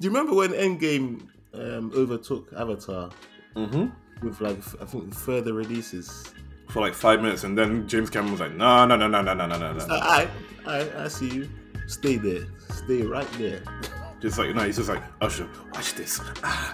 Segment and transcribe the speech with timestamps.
[0.00, 3.10] Do you remember when Endgame um, overtook Avatar
[3.56, 3.86] mm-hmm.
[4.24, 6.32] with like I think further releases?
[6.68, 9.34] For like five minutes, and then James Cameron was like, "No, no, no, no, no,
[9.34, 10.28] no, no, no." no." I,
[10.66, 11.50] I, I see you.
[11.88, 12.46] Stay there.
[12.70, 13.60] Stay right there.
[14.20, 15.48] Just like no, he's just like Usher.
[15.74, 16.20] Watch this.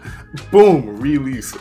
[0.50, 1.00] Boom.
[1.00, 1.56] Release.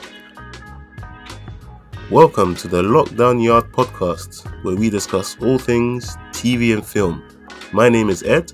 [2.11, 7.23] Welcome to the Lockdown Yard podcast, where we discuss all things TV and film.
[7.71, 8.51] My name is Ed,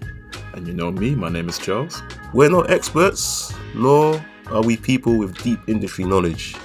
[0.53, 1.15] and you know me.
[1.15, 2.03] My name is Charles.
[2.33, 6.55] We're not experts, nor are we people with deep industry knowledge.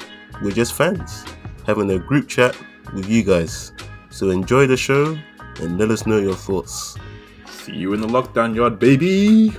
[0.43, 1.25] We're just fans,
[1.67, 2.57] having a group chat
[2.95, 3.73] with you guys.
[4.11, 5.19] So enjoy the show
[5.61, 6.97] and let us know your thoughts.
[7.49, 9.55] See you in the lockdown yard, baby.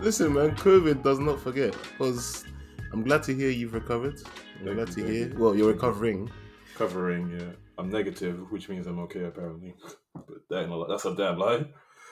[0.00, 1.74] Listen, man, COVID does not forget.
[1.92, 2.44] Because
[2.92, 4.20] I'm glad to hear you've recovered.
[4.60, 5.28] I'm Thank glad to hear.
[5.28, 5.34] you.
[5.38, 6.30] Well, you're recovering.
[6.76, 7.30] Covering.
[7.30, 9.74] Yeah, I'm negative, which means I'm okay apparently.
[10.14, 11.66] But that ain't a li- that's a damn lie.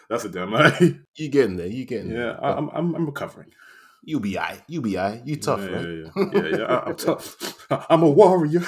[0.09, 0.97] That's a damn lie.
[1.17, 1.67] You getting there?
[1.67, 2.45] You getting yeah, there?
[2.45, 3.51] I'm, I'm I'm recovering.
[4.03, 4.63] you be I.
[4.67, 5.23] You be I.
[5.25, 5.87] You tough, yeah, right?
[5.87, 6.65] yeah, yeah, yeah, yeah.
[6.65, 7.67] I, I'm tough.
[7.91, 8.63] I'm a warrior.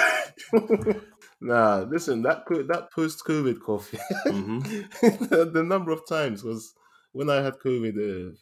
[1.40, 3.90] Nah, listen, that that post COVID cough,
[4.24, 6.74] hmm the, the number of times was
[7.12, 8.34] when I had COVID, uh,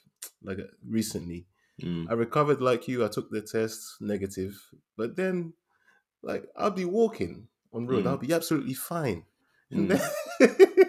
[0.44, 1.46] like uh, recently.
[1.82, 2.08] Mm.
[2.08, 3.04] I recovered like you.
[3.04, 4.54] I took the test negative,
[4.96, 5.54] but then,
[6.22, 8.04] like, I'll be walking on road.
[8.04, 8.08] Mm.
[8.08, 9.24] I'll be absolutely fine,
[9.72, 10.86] and Mm.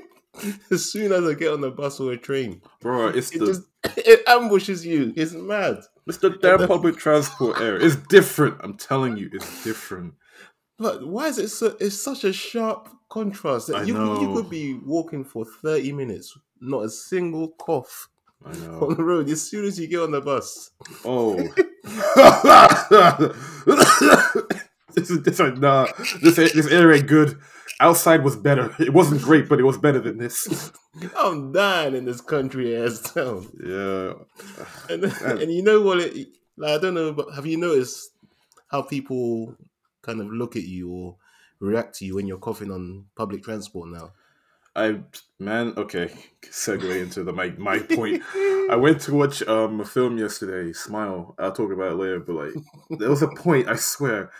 [0.71, 3.45] as soon as I get on the bus or a train, Bro, it's it the
[3.47, 3.61] just
[3.97, 5.13] it ambushes you.
[5.15, 5.79] It's mad.
[6.07, 7.85] it's the damn public transport area.
[7.85, 8.57] It's different.
[8.61, 10.13] I'm telling you, it's different.
[10.77, 11.75] But why is it so?
[11.79, 13.67] It's such a sharp contrast.
[13.67, 18.09] that I you could- you could be walking for thirty minutes, not a single cough
[18.45, 19.29] on the road.
[19.29, 20.71] As soon as you get on the bus,
[21.05, 21.37] Oh.
[24.95, 25.87] this is this is nah.
[26.21, 27.37] This this area ain't good.
[27.79, 28.73] Outside was better.
[28.79, 30.71] It wasn't great, but it was better than this.
[31.17, 33.47] I'm dying in this country ass town.
[33.65, 34.13] Yeah.
[34.89, 35.03] And
[35.41, 35.99] and you know what?
[35.99, 36.27] It,
[36.57, 38.11] like I don't know, but have you noticed
[38.67, 39.55] how people
[40.01, 41.15] kind of look at you or
[41.59, 44.11] react to you when you're coughing on public transport now?
[44.75, 45.01] I
[45.39, 46.09] man, okay.
[46.43, 48.23] Segue into the my my point.
[48.69, 51.35] I went to watch um a film yesterday, Smile.
[51.37, 54.31] I'll talk about it later, but like there was a point, I swear,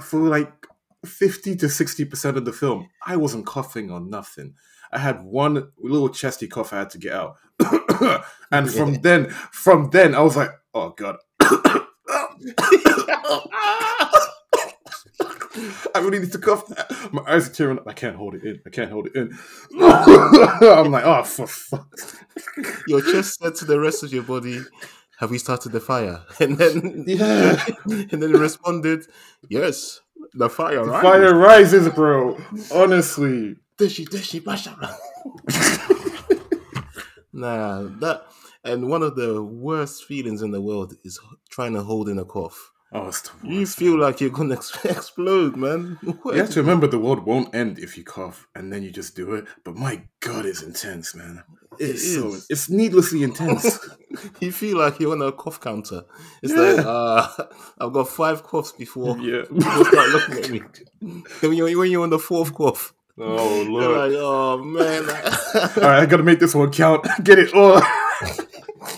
[0.00, 0.66] for like
[1.04, 4.54] fifty to sixty percent of the film, I wasn't coughing or nothing.
[4.90, 7.36] I had one little chesty cough I had to get out.
[8.50, 11.16] and from then from then I was like, oh god.
[15.94, 16.64] I really need to cough.
[17.12, 17.88] My eyes are tearing up.
[17.88, 18.60] I can't hold it in.
[18.66, 19.36] I can't hold it in.
[19.80, 21.88] I'm like, oh, for fuck.
[22.86, 24.60] your chest said to the rest of your body,
[25.18, 27.64] "Have we started the fire?" And then Yeah.
[27.84, 29.06] and then responded,
[29.48, 30.00] "Yes,
[30.34, 31.02] the fire, The right?
[31.02, 32.38] fire rises, bro.
[32.72, 33.56] Honestly.
[33.78, 34.42] Dishy, dishy,
[37.32, 38.26] nah, that
[38.64, 42.24] and one of the worst feelings in the world is trying to hold in a
[42.24, 42.72] cough.
[42.90, 43.76] Oh, it's the You worst.
[43.78, 45.98] feel like you're gonna ex- explode, man.
[46.24, 49.14] You have to remember the world won't end if you cough and then you just
[49.14, 49.44] do it.
[49.64, 51.42] But my God, it's intense, man.
[51.78, 53.78] It's It so it's needlessly intense.
[54.40, 56.02] you feel like you're on a cough counter.
[56.42, 56.60] It's Yeah.
[56.60, 57.28] like uh,
[57.78, 59.42] I've got five coughs before yeah.
[59.42, 60.62] people start looking at me.
[61.40, 64.12] When you're, when you're on the fourth cough, Oh Lord.
[64.12, 67.06] like, oh man, All right, I gotta make this one count.
[67.22, 67.50] Get it.
[67.52, 67.80] Oh.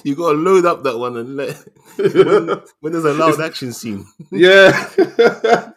[0.04, 1.56] You gotta load up that one and let
[1.96, 4.06] when, when there's a loud action scene.
[4.32, 4.70] yeah,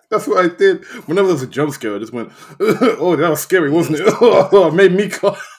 [0.09, 0.85] that's what I did.
[1.05, 4.67] Whenever there's a jump scare, I just went, "Oh, that was scary, wasn't it?" Oh,
[4.67, 5.49] it made me cough.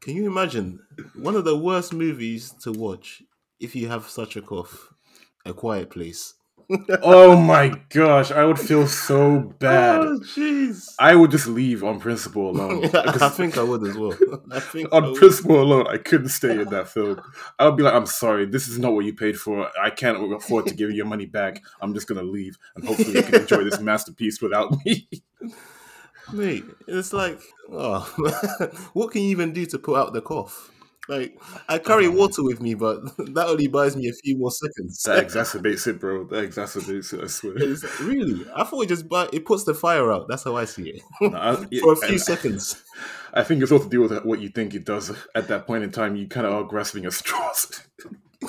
[0.00, 0.80] Can you imagine
[1.14, 3.22] one of the worst movies to watch
[3.60, 4.88] if you have such a cough?
[5.44, 6.34] A Quiet Place.
[7.02, 10.00] Oh my gosh, I would feel so bad.
[10.00, 10.94] Oh, jeez.
[10.98, 12.84] I would just leave on principle alone.
[12.94, 14.16] I think I would as well.
[14.50, 17.20] I think on principle alone, I couldn't stay in that film.
[17.58, 19.70] I would be like, I'm sorry, this is not what you paid for.
[19.80, 21.62] I can't afford to give you your money back.
[21.80, 25.08] I'm just gonna leave, and hopefully you can enjoy this masterpiece without me.
[26.32, 27.40] Mate, it's like,
[27.70, 28.00] oh,
[28.94, 30.71] what can you even do to put out the cough?
[31.08, 31.36] Like,
[31.68, 33.00] I carry water with me, but
[33.34, 35.02] that only buys me a few more seconds.
[35.02, 36.24] that exacerbates it, bro.
[36.24, 37.24] That exacerbates it.
[37.24, 37.54] I swear.
[37.54, 38.46] Like, really?
[38.54, 40.28] I thought it just buy, it puts the fire out.
[40.28, 41.02] That's how I see it.
[41.20, 42.82] No, I, For a few I- seconds.
[43.34, 45.82] I think it's all to do with what you think it does at that point
[45.84, 46.16] in time.
[46.16, 47.82] You kind of are grasping at straws.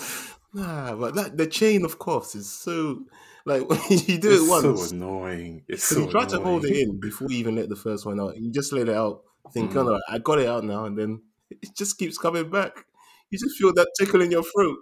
[0.55, 3.05] Nah, but that the chain of coughs is so
[3.45, 4.89] like you do it's it once.
[4.89, 5.63] so annoying.
[5.67, 8.19] It's so you try to hold it in before you even let the first one
[8.19, 8.37] out.
[8.37, 9.77] You just let it out, think, Mm.
[9.77, 11.21] oh, no, I got it out now, and then
[11.61, 12.85] it just keeps coming back.
[13.29, 14.77] You just feel that tickle in your throat.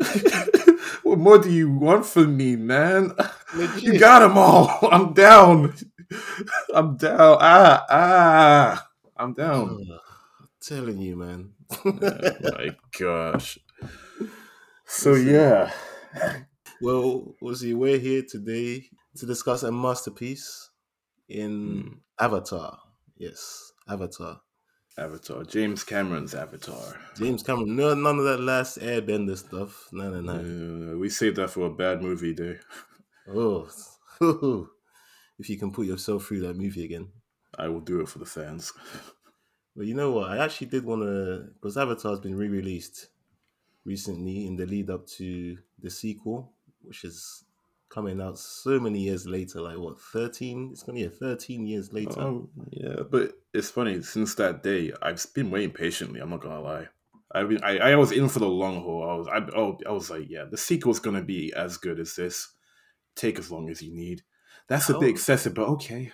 [1.02, 3.12] what more do you want from me, man?
[3.80, 4.78] You got them all.
[4.92, 5.74] I'm down.
[6.74, 7.38] I'm down.
[7.40, 8.88] Ah, ah.
[9.16, 9.78] I'm down.
[9.90, 10.00] Ugh,
[10.60, 11.52] telling you, man.
[11.84, 11.92] oh
[12.58, 13.58] my gosh.
[14.88, 15.70] So yeah.
[16.80, 17.74] Well, see.
[17.74, 18.84] We're here today
[19.16, 20.70] to discuss a masterpiece
[21.28, 21.50] in
[21.84, 21.98] Mm.
[22.20, 22.78] Avatar.
[23.16, 24.40] Yes, Avatar.
[24.98, 25.44] Avatar.
[25.44, 26.98] James Cameron's Avatar.
[27.16, 27.76] James Cameron.
[27.76, 29.88] No, none of that last Airbender stuff.
[29.92, 30.94] No, no, no.
[30.94, 32.58] Uh, we saved that for a bad movie day.
[33.28, 33.68] Oh,
[35.38, 37.08] if you can put yourself through that movie again.
[37.58, 38.72] I will do it for the fans.
[39.74, 40.30] But you know what?
[40.30, 43.08] I actually did want to, because Avatar's been re released
[43.84, 46.52] recently in the lead up to the sequel,
[46.82, 47.44] which is
[47.96, 49.62] coming out so many years later.
[49.62, 50.68] Like, what, 13?
[50.70, 52.20] It's going to be a 13 years later.
[52.20, 54.02] Oh yeah, but it's funny.
[54.02, 56.20] Since that day, I've been waiting patiently.
[56.20, 56.88] I'm not gonna lie.
[57.34, 59.10] I mean, I, I was in for the long haul.
[59.10, 62.14] I was, I, oh, I was like, yeah, the sequel's gonna be as good as
[62.14, 62.52] this.
[63.14, 64.22] Take as long as you need.
[64.68, 66.12] That's a bit excessive, but okay.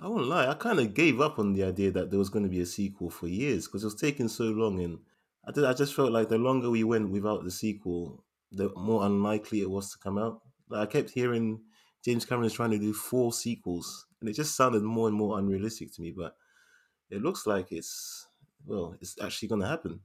[0.00, 2.44] I won't lie, I kind of gave up on the idea that there was going
[2.44, 4.98] to be a sequel for years because it was taking so long, and
[5.46, 9.04] I did, I just felt like the longer we went without the sequel, the more
[9.04, 10.40] unlikely it was to come out.
[10.72, 11.60] Like I kept hearing
[12.04, 15.92] James Cameron's trying to do four sequels, and it just sounded more and more unrealistic
[15.94, 16.10] to me.
[16.16, 16.36] But
[17.10, 18.26] it looks like it's
[18.66, 20.00] well, it's actually going to happen,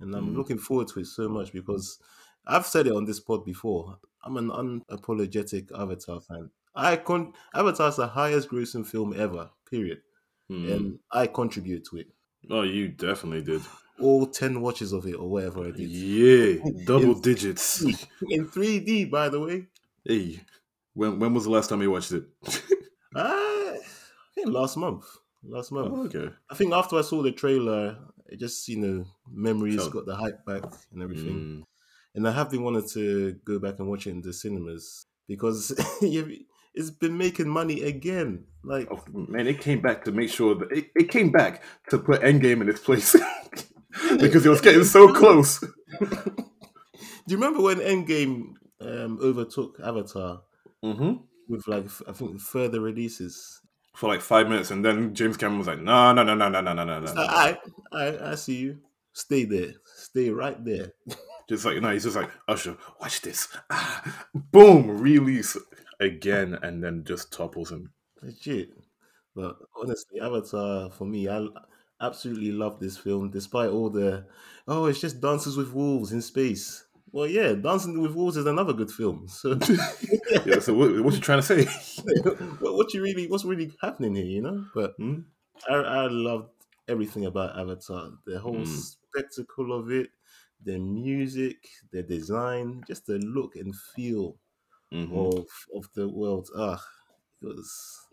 [0.00, 0.36] and I'm Mm.
[0.36, 1.98] looking forward to it so much because
[2.46, 3.98] I've said it on this pod before.
[4.22, 6.50] I'm an unapologetic Avatar fan.
[6.74, 10.02] I con Avatar's the highest grossing film ever, period.
[10.48, 10.68] Hmm.
[10.72, 12.08] And I contribute to it.
[12.50, 13.62] Oh, you definitely did.
[14.00, 15.88] All 10 watches of it or whatever I did.
[15.88, 17.82] Yeah, double In- digits.
[17.82, 19.68] In 3D, by the way.
[20.04, 20.40] Hey,
[20.92, 22.24] when when was the last time you watched it?
[23.16, 23.78] I
[24.34, 25.04] think last month.
[25.42, 25.92] Last month.
[25.92, 26.34] oh, okay.
[26.50, 30.16] I think after I saw the trailer, it just, you know, memories Felt- got the
[30.16, 30.62] hype back
[30.92, 31.34] and everything.
[31.34, 31.64] Mm.
[32.14, 35.72] And I have been wanting to go back and watch it in the cinemas because
[36.02, 38.44] it's been making money again.
[38.62, 41.98] Like, Oh, man, it came back to make sure that it, it came back to
[41.98, 43.12] put Endgame in its place
[44.18, 45.60] because it was getting so close.
[46.00, 50.42] Do you remember when Endgame um, overtook Avatar
[50.82, 51.14] mm-hmm.
[51.48, 53.60] with like I think further releases
[53.94, 56.60] for like five minutes, and then James Cameron was like, "No, no, no, no, no,
[56.60, 57.12] no, no, no." No.
[57.16, 57.56] I,
[57.92, 58.78] I, I see you.
[59.12, 59.74] Stay there.
[59.96, 60.92] Stay right there.
[61.48, 62.76] just like no, he's just like Usher.
[63.00, 63.48] Watch this.
[63.70, 65.56] Ah, boom, release
[66.00, 67.92] again, and then just topples him.
[68.20, 68.70] Legit.
[69.34, 71.46] But honestly, Avatar for me, I
[72.00, 74.26] absolutely love this film, despite all the
[74.66, 76.84] oh, it's just dances with wolves in space.
[77.14, 79.28] Well, yeah, Dancing with Wolves is another good film.
[79.28, 79.54] So,
[80.44, 80.58] Yeah.
[80.60, 81.64] So what, what you trying to say?
[82.60, 84.66] what, what you really, what's really happening here, you know?
[84.74, 85.34] But Hmm?
[85.68, 86.50] I, I loved
[86.88, 88.12] everything about Avatar.
[88.26, 88.66] The whole Mm.
[88.66, 90.10] spectacle of it,
[90.62, 94.38] the music, the design, just the look and feel
[94.90, 95.30] Mhm.
[95.30, 95.46] of
[95.76, 96.48] of the world.
[96.56, 96.84] Ah,
[97.42, 98.08] it was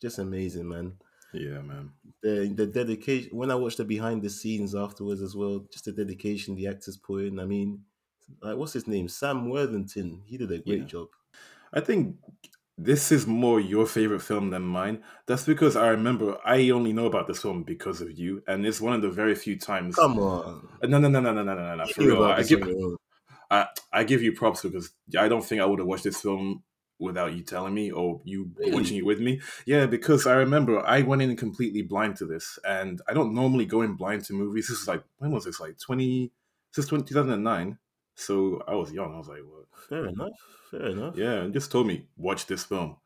[0.00, 0.98] just amazing, man.
[1.32, 1.92] Yeah, man.
[2.22, 3.36] The the dedication.
[3.36, 6.96] When I watched the behind the scenes afterwards as well, just the dedication the actors
[6.96, 7.38] put in.
[7.40, 7.84] I mean,
[8.42, 9.08] like what's his name?
[9.08, 10.22] Sam Worthington.
[10.26, 10.86] He did a great Yeah.
[10.86, 11.08] job.
[11.72, 12.16] I think
[12.76, 15.04] this is more your favorite film than mine.
[15.26, 18.80] That's because I remember I only know about this film because of you, and it's
[18.80, 19.96] one of the very few times.
[19.96, 21.88] Come on, No, no, no, no, no, no, no, no.
[21.88, 22.60] For real, I give.
[23.50, 26.64] I, I give you props because I don't think I would have watched this film
[26.98, 28.72] without you telling me or you Really?
[28.72, 29.40] watching it with me.
[29.66, 33.66] Yeah, because I remember I went in completely blind to this, and I don't normally
[33.66, 34.68] go in blind to movies.
[34.68, 35.60] This is like when was this?
[35.60, 36.32] Like twenty?
[36.74, 37.78] This is 20, 2009.
[38.18, 39.14] So I was young.
[39.14, 39.66] I was like, what?
[39.88, 40.32] Fair enough.
[40.72, 41.16] Fair enough.
[41.16, 42.96] Yeah, and just told me watch this film,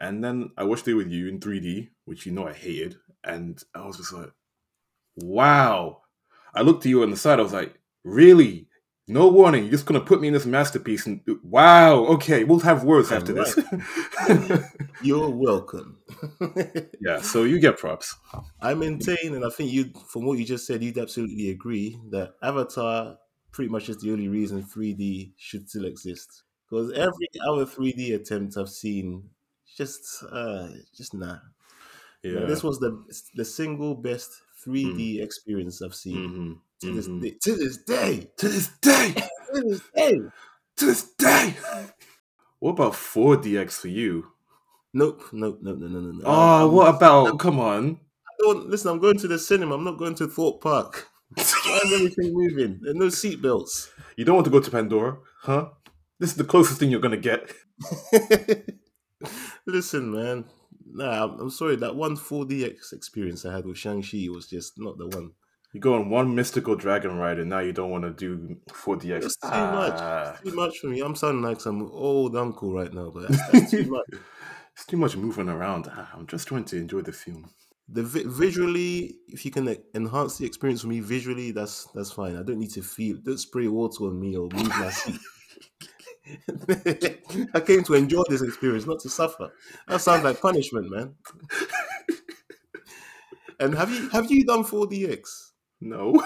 [0.00, 3.62] and then I watched it with you in 3D, which you know I hated, and
[3.74, 4.30] I was just like,
[5.16, 6.00] wow.
[6.54, 7.38] I looked at you on the side.
[7.38, 8.66] I was like, really?
[9.08, 9.64] No warning.
[9.64, 12.06] You're just gonna put me in this masterpiece, and wow.
[12.06, 13.58] Okay, we'll have words after this.
[15.02, 15.98] You're welcome.
[17.00, 17.20] yeah.
[17.20, 18.16] So you get props.
[18.60, 22.34] I maintain, and I think you, from what you just said, you'd absolutely agree that
[22.42, 23.18] Avatar
[23.52, 26.42] pretty much is the only reason 3D should still exist.
[26.68, 29.28] Because every other 3D attempt I've seen,
[29.76, 31.38] just, uh, just nah.
[32.22, 32.32] Yeah.
[32.32, 32.48] Mm.
[32.48, 33.04] This was the
[33.34, 34.30] the single best
[34.64, 37.22] 3D experience I've seen hmm to this mhm.
[37.22, 37.36] day.
[37.42, 38.30] To this day.
[38.36, 39.14] To this day.
[39.54, 40.20] To this day.
[40.76, 41.54] To this day.
[42.58, 44.32] What about 4DX for you?
[44.94, 45.22] Nope.
[45.32, 45.58] Nope.
[45.60, 45.78] Nope.
[45.78, 45.86] No.
[45.88, 46.00] No.
[46.00, 46.10] No.
[46.12, 46.22] no.
[46.24, 47.38] Oh, I'm- what about?
[47.38, 48.00] Come on.
[48.26, 49.74] I don't- listen, I'm going to the cinema.
[49.74, 51.11] I'm not going to Thorpe Park.
[51.36, 52.80] Why is everything moving?
[52.82, 53.90] There are no seatbelts.
[54.16, 55.70] You don't want to go to Pandora, huh?
[56.18, 57.50] This is the closest thing you're gonna get.
[59.66, 60.44] Listen, man.
[60.94, 61.76] Nah, I'm, I'm sorry.
[61.76, 65.32] That one 4DX experience I had with Shang-Chi was just not the one.
[65.72, 69.24] You go on one mystical dragon ride, and now you don't want to do 4DX.
[69.24, 69.72] It's too Ah,
[70.34, 70.44] much.
[70.44, 71.00] Too much for me.
[71.00, 74.04] I'm sounding like some old uncle right now, but that's, that's too much.
[74.74, 75.88] It's too much moving around.
[75.90, 77.50] Ah, I'm just trying to enjoy the film.
[77.88, 82.36] The vi- visually, if you can enhance the experience for me visually, that's that's fine.
[82.36, 83.16] I don't need to feel.
[83.22, 85.20] Don't spray water on me or move my seat.
[87.54, 89.52] I came to enjoy this experience, not to suffer.
[89.88, 91.14] That sounds like punishment, man.
[93.60, 95.50] and have you have you done 4DX?
[95.80, 96.22] No.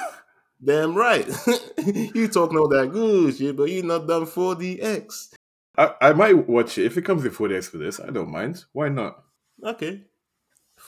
[0.63, 1.27] Damn right.
[2.15, 5.35] you talking all that good shit, but you not done 4DX.
[5.77, 8.01] I, I might watch it if it comes in 4DX for this.
[8.01, 8.65] I don't mind.
[8.73, 9.23] Why not?
[9.63, 10.05] Okay.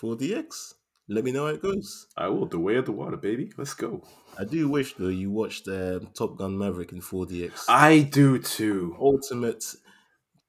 [0.00, 0.74] 4DX.
[1.08, 2.06] Let me know how it goes.
[2.16, 2.46] I will.
[2.46, 3.50] The way of the water, baby.
[3.56, 4.02] Let's go.
[4.38, 7.64] I do wish though you watched um, Top Gun Maverick in 4DX.
[7.68, 8.94] I do too.
[9.00, 9.64] Ultimate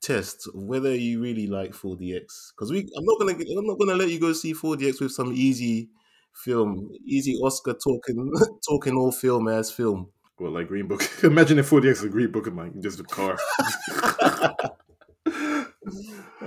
[0.02, 2.52] test of whether you really like 4DX.
[2.52, 5.32] Because we, I'm not gonna, I'm not gonna let you go see 4DX with some
[5.34, 5.90] easy
[6.34, 8.34] film, easy Oscar talking,
[8.70, 10.10] talking all film as film.
[10.40, 11.08] Well, like Green Book.
[11.24, 13.38] Imagine if 4DX is a Green Book of mine, just a car.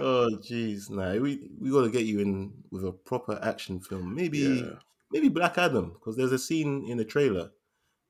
[0.03, 4.15] oh jeez, nah, we we gotta get you in with a proper action film.
[4.15, 4.79] Maybe yeah.
[5.13, 7.51] maybe Black Adam, because there's a scene in the trailer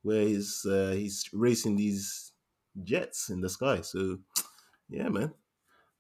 [0.03, 2.33] where he's uh, he's racing these
[2.83, 3.81] jets in the sky.
[3.83, 4.19] So
[4.89, 5.33] yeah, man.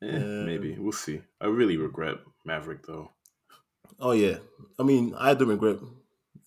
[0.03, 0.77] Eh, Um, maybe.
[0.79, 1.23] We'll see.
[1.41, 3.11] I really regret Maverick, though.
[4.01, 4.39] Oh yeah,
[4.79, 5.79] I mean I don't regret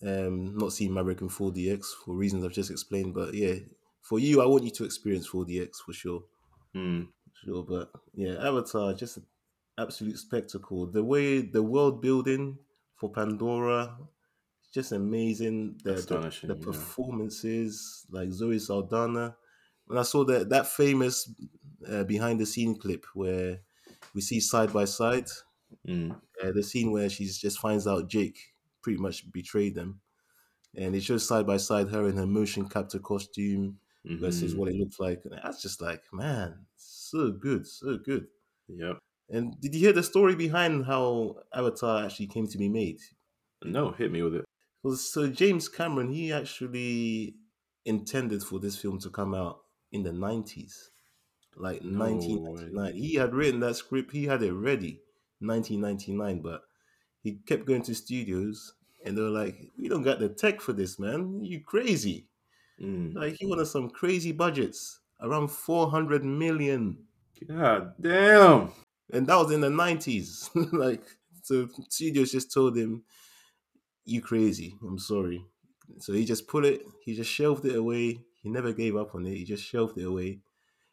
[0.02, 3.14] um, not seeing Maverick in 4DX for reasons I've just explained.
[3.14, 3.54] But yeah,
[4.02, 6.22] for you, I want you to experience 4DX for sure.
[6.74, 7.04] Hmm.
[7.44, 9.18] Sure, but yeah, Avatar just
[9.78, 10.86] absolute spectacle.
[10.86, 12.58] The way the world building
[12.94, 13.98] for Pandora,
[14.72, 15.78] just amazing.
[15.84, 16.62] The, the, Astonishing, the yeah.
[16.62, 19.36] performances, like Zoe Saldana.
[19.86, 21.32] When I saw that that famous
[21.88, 23.60] uh, behind the scene clip where
[24.14, 25.28] we see side by side,
[25.84, 26.10] Hmm.
[26.42, 28.38] uh, the scene where she just finds out Jake
[28.82, 30.00] pretty much betrayed them,
[30.74, 33.80] and it shows side by side her in her motion capture costume
[34.18, 34.56] versus Mhm.
[34.56, 35.22] what it looks like.
[35.24, 38.28] And that's just like, man, so good, so good.
[38.68, 38.98] Yep.
[39.28, 43.00] And did you hear the story behind how Avatar actually came to be made?
[43.64, 44.44] No, hit me with it.
[44.82, 47.34] Well, so James Cameron, he actually
[47.84, 50.74] intended for this film to come out in the 90s,
[51.56, 52.94] like No 1999.
[52.94, 55.00] He had written that script, he had it ready,
[55.40, 56.62] 1999, but
[57.22, 60.72] he kept going to studios and they were like, we don't got the tech for
[60.72, 61.40] this, man.
[61.44, 62.26] You crazy.
[62.82, 63.14] Mm.
[63.14, 66.98] Like, he wanted some crazy budgets, around 400 million.
[67.48, 68.72] God damn.
[69.12, 70.50] And that was in the 90s.
[70.72, 71.04] like,
[71.42, 73.04] so studios just told him,
[74.04, 74.76] you crazy.
[74.82, 75.44] I'm sorry.
[75.98, 78.20] So he just put it, he just shelved it away.
[78.42, 79.36] He never gave up on it.
[79.36, 80.40] He just shelved it away.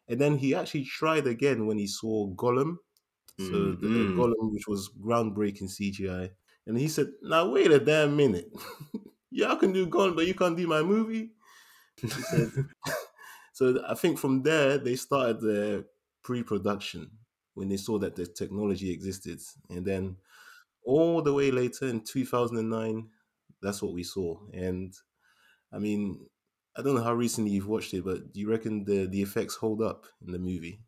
[0.08, 2.78] And then he actually tried again when he saw Gollum.
[3.38, 4.16] So the, the Mhm.
[4.16, 6.32] Gollum, which was groundbreaking CGI.
[6.66, 8.52] And he said, now wait a damn minute.
[9.30, 11.32] yeah, I can do Gollum, but you can't do my movie.
[12.20, 12.50] Said,
[13.52, 15.86] so I think from there they started the
[16.22, 17.18] pre-production
[17.54, 20.16] when they saw that the technology existed, and then
[20.84, 23.08] all the way later in 2009,
[23.62, 24.38] that's what we saw.
[24.52, 24.94] And
[25.72, 26.26] I mean,
[26.76, 29.56] I don't know how recently you've watched it, but do you reckon the the effects
[29.56, 30.80] hold up in the movie?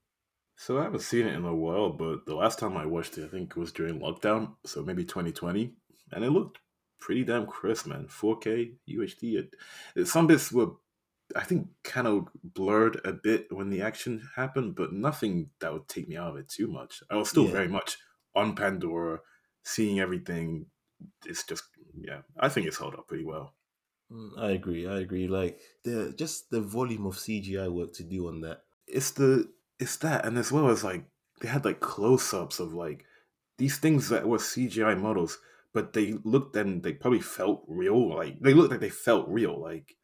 [0.56, 3.26] So I haven't seen it in a while, but the last time I watched it,
[3.26, 5.74] I think was during lockdown, so maybe 2020,
[6.12, 6.60] and it looked
[6.98, 8.06] pretty damn crisp, man.
[8.08, 9.38] 4K UHD.
[9.38, 9.54] It,
[9.94, 10.70] it, some bits were,
[11.34, 15.88] I think, kind of blurred a bit when the action happened, but nothing that would
[15.88, 17.02] take me out of it too much.
[17.10, 17.52] I was still Yeah.
[17.52, 17.98] very much
[18.34, 19.20] on Pandora,
[19.64, 20.66] seeing everything.
[21.26, 21.64] It's just,
[21.94, 23.54] yeah, I think it's held up pretty well.
[24.12, 24.86] Mm, I agree.
[24.86, 25.26] I agree.
[25.28, 28.62] Like the just the volume of CGI work to do on that.
[28.86, 31.08] it's the it's that and as well as like
[31.40, 33.04] they had like close-ups of like
[33.58, 35.38] these things that were cgi models
[35.74, 39.60] but they looked and they probably felt real like they looked like they felt real
[39.60, 39.96] like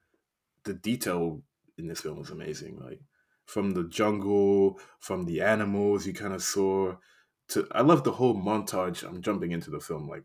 [0.64, 1.42] the detail
[1.78, 3.00] in this film was amazing like
[3.46, 6.94] from the jungle from the animals you kind of saw
[7.48, 10.24] to i love the whole montage i'm jumping into the film like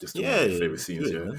[0.00, 1.30] just one Yeah, my favorite scenes good, yeah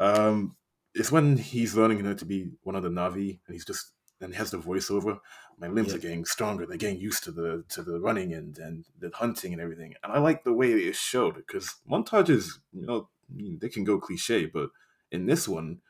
[0.00, 0.56] um,
[0.94, 3.92] it's when he's learning you know, to be one of the Na'vi, and he's just
[4.20, 5.20] and he has the voiceover.
[5.58, 5.94] My limbs Yeah.
[5.94, 6.66] are getting stronger.
[6.66, 9.94] They're getting used to the to the running and and the hunting and everything.
[10.02, 14.46] And I like the way it showed because montages, you know, they can go cliche,
[14.46, 14.70] but
[15.10, 15.80] in this one,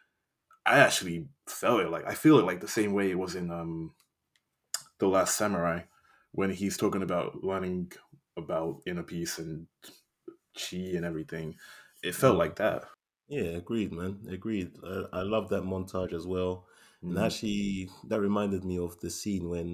[0.75, 3.51] I actually felt it like I feel it like the same way it was in
[3.51, 3.93] um,
[4.99, 5.81] the Last Samurai
[6.33, 7.93] when he's talking about learning
[8.37, 9.67] about inner peace and
[10.55, 11.57] chi and everything.
[12.03, 12.39] It felt Mm.
[12.39, 12.85] like that.
[13.29, 14.21] Yeah, agreed, man.
[14.31, 14.73] Agreed.
[14.85, 16.67] I, I love that montage as well.
[17.03, 17.25] And Mm.
[17.27, 19.67] actually, that reminded me of the scene when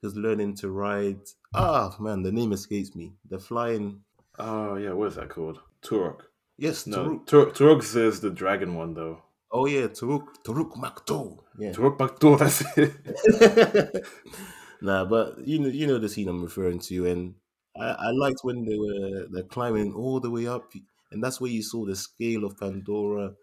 [0.00, 1.20] he was learning to ride.
[1.54, 3.12] Ah, man, the name escapes me.
[3.28, 4.02] The flying.
[4.38, 5.60] Oh yeah, what is that called?
[5.82, 6.20] Turok.
[6.56, 7.26] Yes, No, Turuk.
[7.26, 9.22] Tur- Turok says the dragon one though.
[9.52, 10.26] Oh yeah, Toruk.
[10.44, 11.38] Toruk Makto.
[11.58, 11.72] Yeah.
[11.72, 14.06] Toruk Makto, that's it.
[14.80, 17.34] nah, but you know, you know the scene I'm referring to, and
[17.76, 20.72] I, I liked when they were they're climbing all the way up,
[21.10, 23.34] and that's where you saw the scale of Pandora.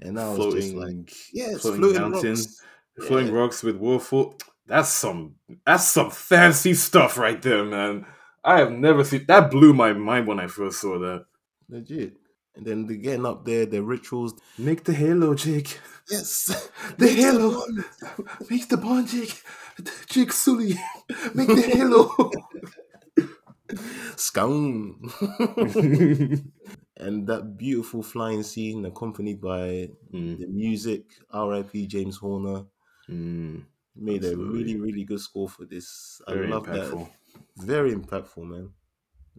[0.00, 2.62] And now it's just like, yeah, it's floating floating, mountain, rocks.
[3.00, 3.34] floating Yeah.
[3.34, 4.34] rocks with waterfall.
[4.66, 5.36] That's some
[5.66, 8.06] that's some fancy stuff right there, man.
[8.44, 9.50] I have never seen that.
[9.50, 11.26] Blew my mind when I first saw that.
[11.68, 12.19] legit.
[12.60, 14.34] And then they're getting up there, the rituals.
[14.58, 15.80] Make the halo, Jake.
[16.10, 16.46] Yes,
[16.98, 17.50] The Make halo.
[17.52, 17.84] bond.
[18.50, 19.42] Make the bond, Jake.
[20.08, 20.74] Jake Sully.
[21.34, 22.30] Make the halo.
[24.16, 25.00] Scone.
[26.96, 31.86] and that beautiful flying scene accompanied by Mm, the music, R.I.P.
[31.86, 32.64] James Horner,
[33.08, 33.62] mm,
[33.96, 34.44] made Absolutely.
[34.44, 36.20] a really, really good score for this.
[36.28, 37.08] very I love impactful.
[37.56, 37.64] that.
[37.64, 38.70] Very impactful, man.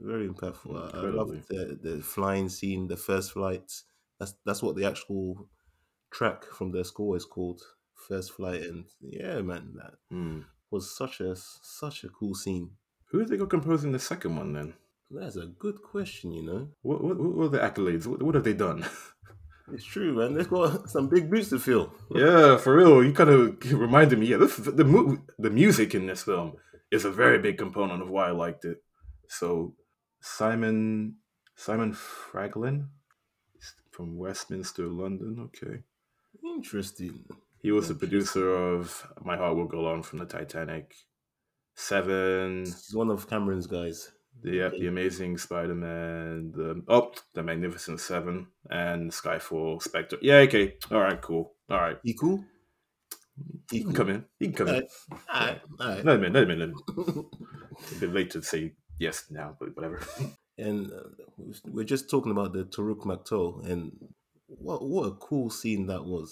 [0.04, 0.72] Very impactful.
[0.96, 3.72] I, I love the the flying scene, the first flight.
[4.20, 5.48] That's that's what the actual
[6.12, 7.62] track from their score is called,
[8.08, 8.62] first flight.
[8.64, 10.46] And yeah, man, that Mm.
[10.72, 12.72] was such a such a cool scene.
[13.12, 14.74] Who did they go composing the second one then?
[15.12, 16.70] That's a good question, you know.
[16.82, 18.08] What what, what were the accolades?
[18.08, 18.86] What, what have they done?
[19.74, 20.34] It's true, man.
[20.34, 21.94] They've got some big boots to fill.
[22.14, 23.02] yeah, for real.
[23.06, 24.26] You kind of reminded me.
[24.28, 24.84] Yeah, this the
[25.40, 26.54] the music in this film
[26.92, 28.84] is a very big component of why I liked it.
[29.30, 29.76] So
[30.22, 31.16] Simon
[31.56, 32.88] Simon Franglen
[33.92, 35.38] from Westminster, London.
[35.48, 35.84] Okay,
[36.44, 37.26] Interesting.
[37.62, 40.96] he was the producer of My Heart Will Go On from the Titanic,
[41.76, 44.12] Seven, He's one of Cameron's guys.
[44.44, 50.18] the yep, the Amazing Spider-Man, the oh, the Magnificent Seven, and Skyfall, Spectre.
[50.22, 51.98] Yeah, okay, all right, cool, all right.
[52.04, 52.44] He cool?
[53.72, 54.26] He can come in.
[54.40, 54.88] He can come in.
[55.34, 56.34] Let him in.
[56.34, 56.60] Let him in.
[56.60, 57.26] Let him in.
[57.96, 60.00] A bit late to say yes now, but whatever.
[60.58, 61.10] and uh,
[61.66, 63.92] we're just talking about the Toruk Makto, and
[64.48, 66.30] what what a cool scene that was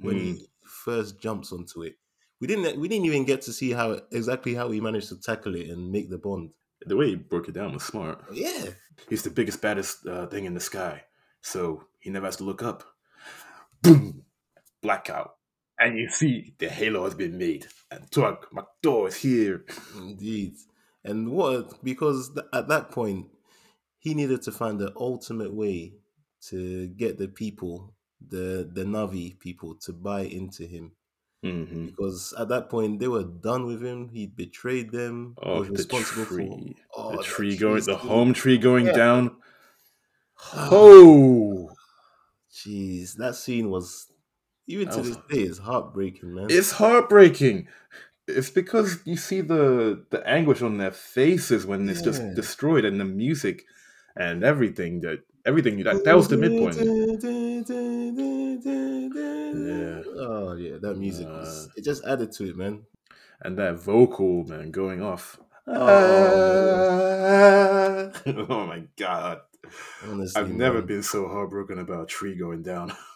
[0.00, 0.46] when he
[0.84, 1.94] first jumps onto it.
[2.40, 5.54] We didn't we didn't even get to see how exactly how he managed to tackle
[5.54, 6.50] it and make the bond.
[6.86, 8.18] the way he broke it down was smart.
[8.32, 8.70] Yeah,
[9.08, 11.02] He's the biggest, baddest uh, thing in the sky,
[11.40, 12.82] so he never has to look up.
[13.82, 14.24] Boom!
[14.82, 15.34] Blackout.
[15.78, 19.64] And you see the halo has been made, and Tuak McDowell is here.
[19.96, 20.54] indeed.
[21.04, 23.28] And what because th- at that point
[23.98, 25.94] he needed to find the ultimate way
[26.48, 27.94] to get the people,
[28.28, 30.92] the the Na'vi people, to buy into him.
[31.42, 34.08] hmm because at that point they were done with him.
[34.08, 35.34] He betrayed them.
[35.42, 38.86] Oh, was the responsible tree, for oh, the tree tree going, the home tree going
[38.86, 38.92] Yeah.
[38.92, 39.36] down.
[40.54, 41.70] Oh,
[42.52, 44.10] Jeez, that scene was
[44.66, 46.46] even That to was- this day is heartbreaking, man.
[46.50, 47.68] It's heartbreaking.
[48.28, 53.00] It's because you see the the anguish on their faces when it's just destroyed, and
[53.00, 53.64] the music
[54.16, 56.76] and everything that everything that that was the midpoint.
[59.54, 60.02] Yeah.
[60.16, 62.86] Oh yeah, that music was Uh, it just added to it, man.
[63.40, 65.38] And that vocal man going off.
[65.66, 65.74] Oh,
[68.26, 69.42] oh my god!
[70.08, 70.86] Honestly, I've never man.
[70.86, 72.92] been so heartbroken about a tree going down.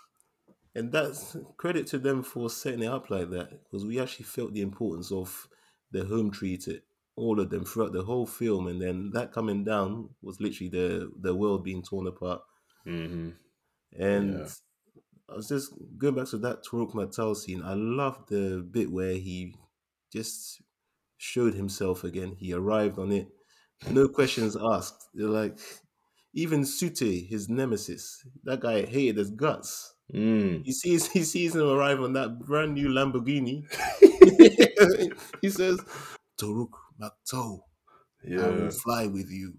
[0.77, 4.53] And that's credit to them for setting it up like that because we actually felt
[4.53, 5.49] the importance of
[5.91, 6.83] the home tree to
[7.17, 11.13] all of them throughout the whole film, and then that coming down was literally the
[11.19, 12.43] the world being torn apart.
[12.85, 13.31] hmm
[13.99, 14.49] And Yeah.
[15.31, 17.63] I was just going back to that Toruk Makto scene.
[17.63, 19.57] I love the bit where he
[20.13, 20.63] just
[21.19, 22.37] showed himself again.
[22.39, 23.29] He arrived on it,
[23.91, 25.09] no questions asked.
[25.15, 25.59] They're like,
[26.35, 29.96] even Tsu'tey, his nemesis, that guy hated his guts.
[30.13, 30.65] Mm.
[30.65, 33.65] He sees he sees him arrive on that brand new Lamborghini.
[35.43, 35.81] he says,
[36.41, 37.61] Toruk Makto,
[38.25, 39.55] I will fly with you.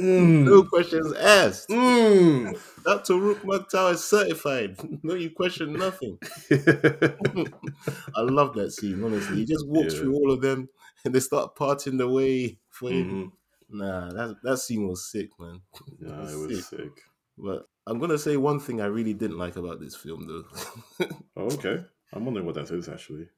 [0.00, 0.44] Mm.
[0.44, 1.68] No questions asked.
[1.68, 2.58] Mm.
[2.84, 4.76] That Toruk Makto is certified.
[5.02, 6.18] No, you question nothing.
[6.50, 9.36] I love that scene, honestly.
[9.38, 10.00] He just walks Yeah.
[10.00, 10.68] through all of them
[11.04, 13.06] and they start parting the way for him.
[13.10, 13.32] Mhm.
[13.68, 15.60] Nah, that that scene was sick, man.
[16.00, 17.02] Yeah, it was sick.
[17.38, 21.06] But I'm gonna say one thing I really didn't like about this film though.
[21.36, 21.84] Oh, okay.
[22.12, 23.28] I'm wondering what that is actually.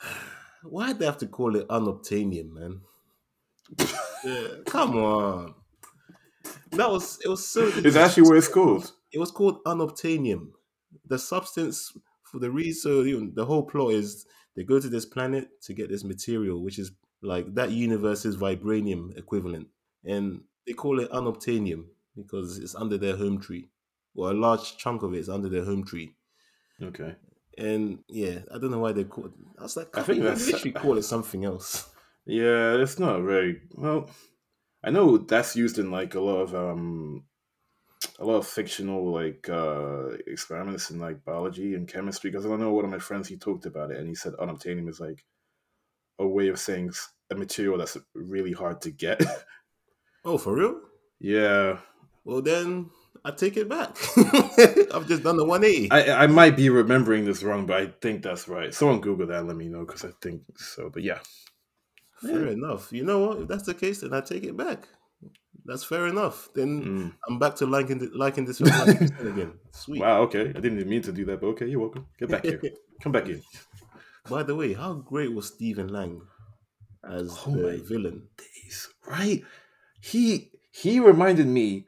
[0.62, 2.80] Why'd they have to call it unobtainium, man?
[4.24, 5.54] Yeah, come on.
[6.72, 8.92] That was it was so It's actually what it's called.
[9.12, 10.48] it was called unobtainium.
[11.06, 11.92] The substance
[12.24, 15.48] for the reason so you know, the whole plot is they go to this planet
[15.62, 16.90] to get this material, which is
[17.22, 19.68] like that universe's vibranium equivalent.
[20.04, 21.84] And they call it unobtainium
[22.18, 23.70] because it's under their home tree.
[24.14, 26.10] Or a large chunk of it is under their home tree.
[26.82, 27.14] Okay.
[27.56, 29.32] And yeah, I don't know why they called.
[29.38, 29.58] it.
[29.58, 31.88] I was like, I think that's- literally call it something else.
[32.26, 34.10] Yeah, it's not very well.
[34.84, 37.24] I know that's used in like a lot of um
[38.18, 42.72] a lot of fictional like uh experiments in like biology and chemistry because I know
[42.72, 45.24] one of my friends he talked about it and he said unobtainium is like
[46.18, 46.92] a way of saying
[47.30, 49.20] a material that's really hard to get.
[50.24, 50.80] Oh, for real?
[51.20, 51.78] yeah.
[52.24, 52.90] Well then,
[53.24, 53.96] I take it back.
[54.94, 55.90] I've just done the 180.
[55.90, 58.72] I, I might be remembering this wrong, but I think that's right.
[58.74, 59.46] Someone Google that.
[59.46, 60.90] Let me know because I think so.
[60.90, 61.18] But yeah,
[62.20, 62.92] Fair enough.
[62.92, 63.38] You know what?
[63.42, 64.88] If that's the case, then I take it back.
[65.64, 66.48] That's fair enough.
[66.54, 67.12] Then Mm.
[67.28, 69.52] I'm back to liking the, liking this film like again.
[69.72, 70.00] Sweet.
[70.00, 70.22] Wow.
[70.22, 70.48] Okay.
[70.48, 71.66] I didn't even mean to do that, but okay.
[71.66, 72.06] You're welcome.
[72.18, 72.60] Get back here.
[73.02, 73.42] Come back in.
[74.28, 76.22] By the way, how great was Stephen Lang
[77.08, 78.28] as Oh the my villain?
[78.36, 79.42] Days, right?
[80.00, 81.86] He he reminded me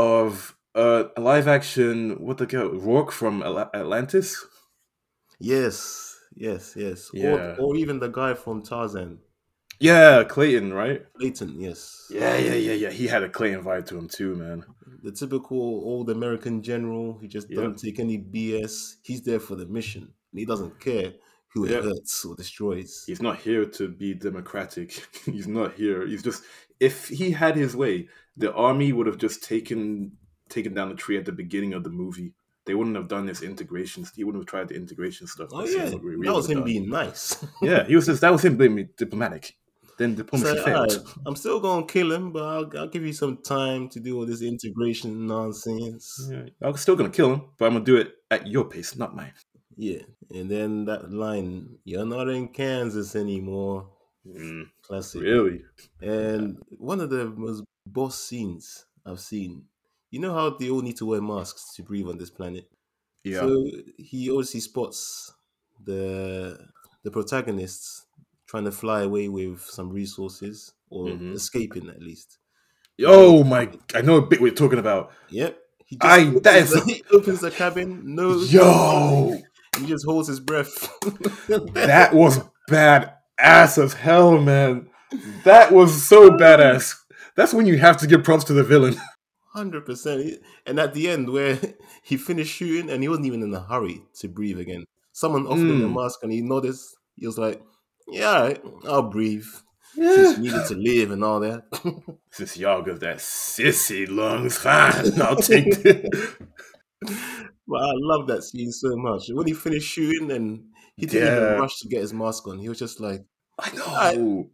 [0.00, 2.16] of uh, a live action.
[2.24, 2.70] What the hell?
[2.70, 4.44] Rourke from Atla- Atlantis.
[5.38, 7.10] Yes, yes, yes.
[7.12, 7.56] Yeah.
[7.58, 9.18] Or, or even the guy from Tarzan,
[9.78, 11.02] Yeah, Clayton, right?
[11.18, 11.60] Clayton.
[11.60, 12.06] Yes.
[12.10, 12.90] Yeah, yeah, yeah, yeah.
[12.90, 14.64] He had a Clayton vibe to him too, man.
[15.02, 17.18] The typical old American general.
[17.22, 17.56] He just Yeah.
[17.56, 18.96] doesn't take any BS.
[19.02, 21.14] He's there for the mission, and he doesn't care
[21.52, 21.82] who it Yeah.
[21.82, 23.04] hurts or destroys.
[23.06, 25.06] He's not here to be democratic.
[25.24, 26.06] He's not here.
[26.06, 26.42] He's just
[26.78, 30.12] if he had his way, the army would have just taken
[30.48, 32.32] taken down the tree at the beginning of the movie.
[32.66, 34.04] They wouldn't have done this integration.
[34.14, 35.48] He wouldn't have tried the integration stuff.
[35.52, 36.64] Oh yeah, that was him done.
[36.64, 37.44] being nice.
[37.62, 39.56] Yeah, he was just that was him being diplomatic.
[39.98, 41.14] Then diplomacy alright, failed.
[41.26, 44.24] I'm still gonna kill him, but I'll, I'll give you some time to do all
[44.26, 46.28] this integration nonsense.
[46.30, 49.14] Yeah, I'm still gonna kill him, but I'm gonna do it at your pace, not
[49.14, 49.32] mine.
[49.76, 50.02] Yeah,
[50.34, 53.88] and then that line, "You're not in Kansas anymore."
[54.26, 55.22] Mm, Classic.
[55.22, 55.62] really?
[56.00, 59.64] And one of the most boss scenes I've seen.
[60.10, 62.68] You know how they all need to wear masks to breathe on this planet.
[63.24, 63.40] Yeah.
[63.40, 63.64] So
[63.96, 65.32] he obviously spots
[65.84, 66.58] the
[67.02, 68.06] the protagonists
[68.46, 71.34] trying to fly away with some resources or Mhm.
[71.34, 72.38] escaping at least.
[73.06, 73.70] oh my!
[73.94, 75.10] I know a bit what you're talking about.
[75.30, 75.58] Yep.
[75.86, 79.38] He just I- opens, that is- the, he opens the cabin, no Yo,
[79.80, 80.88] he just holds his breath.
[81.74, 84.88] that was bad ass as hell, man.
[85.44, 86.96] That was so badass.
[87.36, 88.94] That's when you have to give props to the villain.
[89.52, 90.38] Hundred percent.
[90.66, 91.58] And at the end, where
[92.04, 94.84] he finished shooting and he wasn't even in a hurry to breathe again.
[95.12, 95.94] Someone offered him a Mm.
[96.02, 96.96] mask and he noticed.
[97.16, 97.60] He was like,
[98.08, 99.44] "Yeah, right, I'll breathe."
[99.92, 101.64] Since he needed to live and all that.
[102.30, 105.20] Since y'all got that sissy lungs, fine.
[105.20, 106.06] I'll take it.
[107.70, 109.28] But I love that scene so much.
[109.30, 110.64] When he finished shooting and
[110.96, 111.46] he didn't Yeah.
[111.50, 113.24] even rush to get his mask on, he was just like,
[113.58, 113.70] I
[114.16, 114.50] know.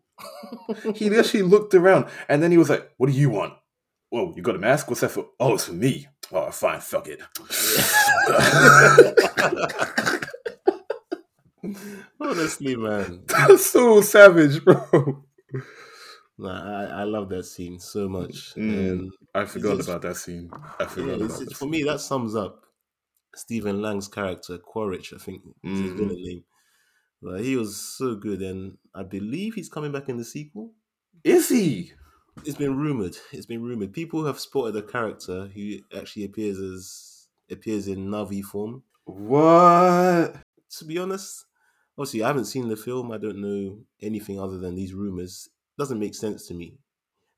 [0.94, 3.54] he literally looked around and then he was like, What do you want?
[4.10, 4.88] Whoa, you got a mask?
[4.88, 5.26] What's that for?
[5.40, 6.06] Oh, it's for me.
[6.32, 7.20] Oh, fine, fuck it.
[12.20, 13.22] Honestly, man.
[13.26, 15.24] That's so savage, bro.
[16.38, 18.54] Nah, I, I love that scene so much.
[18.56, 18.90] Mm.
[18.90, 20.50] And I forgot about that scene.
[20.52, 21.56] I yeah, forgot it's- about it's- that.
[21.56, 22.65] for me, that sums up
[23.36, 25.96] Stephen Lang's character, Quaritch, I think is his mm.
[25.96, 26.44] villain name.
[27.22, 30.72] But he was so good, and I believe he's coming back in the sequel.
[31.24, 31.92] Is he?
[32.44, 33.16] It's been rumored.
[33.32, 33.92] It's been rumored.
[33.92, 38.82] People have spotted a character who actually appears as appears in Na'vi form.
[39.04, 40.36] What?
[40.78, 41.44] To be honest,
[41.96, 43.12] obviously I haven't seen the film.
[43.12, 45.48] I don't know anything other than these rumors.
[45.78, 46.78] Doesn't make sense to me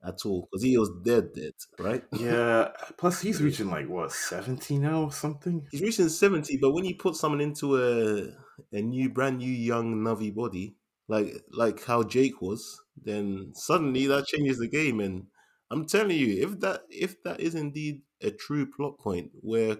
[0.04, 2.02] at all because he was dead, dead, right?
[2.18, 2.68] Yeah.
[2.96, 5.66] Plus, he's reaching like what seventy now or something.
[5.70, 8.32] He's reaching seventy, but when you put someone into a
[8.72, 10.76] a new, brand new, young Na'vi body,
[11.08, 15.00] like like how Jake was, then suddenly that changes the game.
[15.00, 15.26] And
[15.70, 19.76] I'm telling you, if that if that is indeed a true plot point where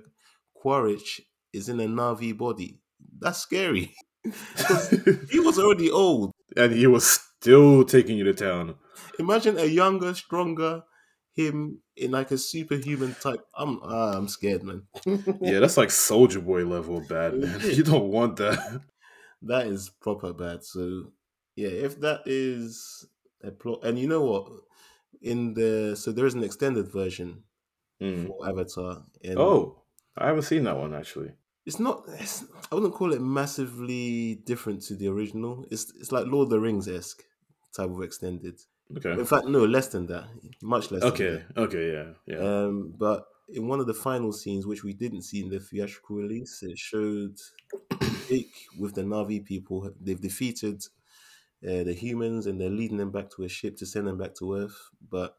[0.55, 1.21] Quaritch
[1.53, 2.81] is in a Na'vi body,
[3.19, 3.95] that's scary.
[5.31, 6.33] he was already old.
[6.57, 7.09] and he was
[7.41, 8.75] still taking you to town.
[9.19, 10.83] Imagine a younger, stronger
[11.33, 13.45] him in like a superhuman type.
[13.55, 14.87] I'm ah, I'm scared, man.
[15.41, 17.61] Yeah, that's like Soldier Boy level bad, man.
[17.77, 18.83] You don't want that.
[19.43, 20.65] that is proper bad.
[20.65, 21.13] So
[21.57, 23.07] yeah, if that is
[23.43, 24.51] a plot, and you know what,
[25.23, 27.45] in the so there is an extended version
[28.01, 28.29] Mm.
[28.29, 29.83] for Avatar, and Oh,
[30.17, 31.33] I haven't seen that one actually.
[31.67, 32.05] it's not.
[32.21, 35.67] It's, I wouldn't call it massively different to the original.
[35.71, 37.25] It's it's like Lord of the Rings esque
[37.77, 38.61] type of extended.
[38.97, 39.13] Okay.
[39.13, 40.29] In fact, no, less than that,
[40.63, 41.03] much less.
[41.03, 41.45] than Okay.
[41.57, 41.93] Okay.
[41.93, 42.13] Yeah.
[42.27, 42.39] Yeah.
[42.39, 46.17] Um, but in one of the final scenes, which we didn't see in the theatrical
[46.17, 47.37] release, it showed
[48.29, 49.91] Jake with the Na'vi people.
[50.01, 50.83] They've defeated
[51.67, 54.35] uh, the humans and they're leading them back to a ship to send them back
[54.37, 54.91] to Earth.
[55.11, 55.37] But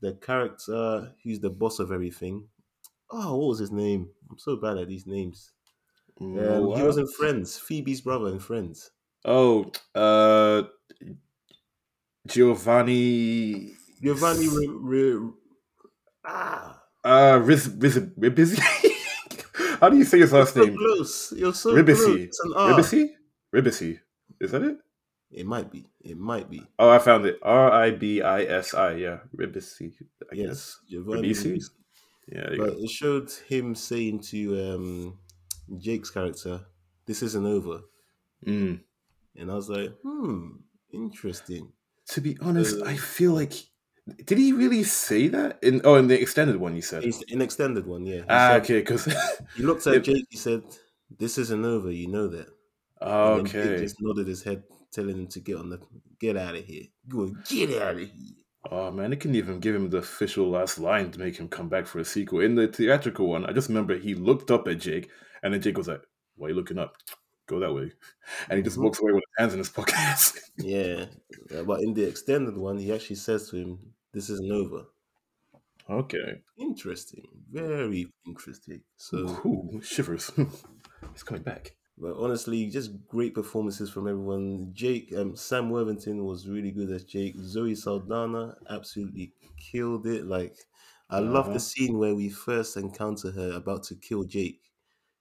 [0.00, 2.48] the character who's the boss of everything,
[3.10, 4.10] oh, what was his name?
[4.30, 5.52] I'm so bad at these names.
[6.20, 8.90] Um, he was in Friends, Phoebe's brother in Friends.
[9.24, 10.64] Oh, uh,
[12.26, 13.72] Giovanni.
[14.02, 14.48] Giovanni.
[14.48, 15.30] Re- Re-
[16.24, 18.58] ah, Uh, Riz, Riz, Ribisi?
[19.80, 20.76] How do you say his last so name?
[20.76, 21.32] close.
[21.36, 22.04] You're so Ribisi.
[22.04, 22.20] close.
[22.20, 22.70] It's an R.
[22.72, 23.08] Ribisi?
[23.54, 23.98] Ribisi.
[24.40, 24.76] Is that it?
[25.32, 25.86] It might be.
[26.02, 26.60] It might be.
[26.78, 27.38] Oh, I found it.
[27.42, 28.94] R I B I S I.
[28.96, 29.92] Yeah, Ribisi.
[30.30, 30.46] I guess.
[30.46, 31.28] Yes, Giovanni.
[31.30, 31.52] Ribisi?
[31.56, 31.70] Ribisi.
[32.28, 32.84] Yeah, But go.
[32.84, 35.18] it showed him saying to um,
[35.78, 36.60] Jake's character,
[37.06, 37.80] "This isn't over,"
[38.46, 38.80] Mm.
[39.36, 41.72] and I was like, "Hmm, interesting."
[42.14, 43.52] To be honest, I Uh, feel like
[44.24, 47.04] did he really say that in oh in the extended one you said?
[47.04, 48.16] It's an extended one, yeah.
[48.16, 49.04] He, Ah, said, okay, because
[49.56, 50.26] he looked at Jake.
[50.30, 50.62] He said,
[51.18, 51.90] "This isn't over.
[51.90, 52.48] You know that."
[53.02, 53.78] Okay.
[53.80, 55.78] just nodded his head, telling him to get on the
[56.18, 56.84] get out of here.
[57.08, 58.10] Go get out of here.
[58.70, 61.68] Oh man, they couldn't even give him the official last line to make him come
[61.68, 62.40] back for a sequel.
[62.40, 65.08] In the theatrical one, I just remember he looked up at Jake,
[65.42, 66.02] and then Jake was like,
[66.36, 66.96] "Why are you looking up?
[67.50, 67.92] Go that way."
[68.50, 68.82] And he just Mhm.
[68.84, 70.50] walks away with his hands in his pockets.
[70.58, 71.06] Yeah,
[71.66, 74.86] but in the extended one, he actually says to him, "This isn't over."
[75.88, 76.42] okay.
[76.56, 78.82] Interesting, very interesting.
[78.96, 80.30] So, Ooh, shivers.
[81.12, 81.76] He's coming back.
[81.98, 84.70] but honestly, just great performances from everyone.
[84.72, 87.36] Jake, um, Sam Worthington was really good as Jake.
[87.38, 90.24] Zoe Saldana absolutely killed it.
[90.26, 90.56] Like,
[91.10, 91.52] I love Uh-huh.
[91.52, 94.72] the scene where we first encounter her about to kill Jake,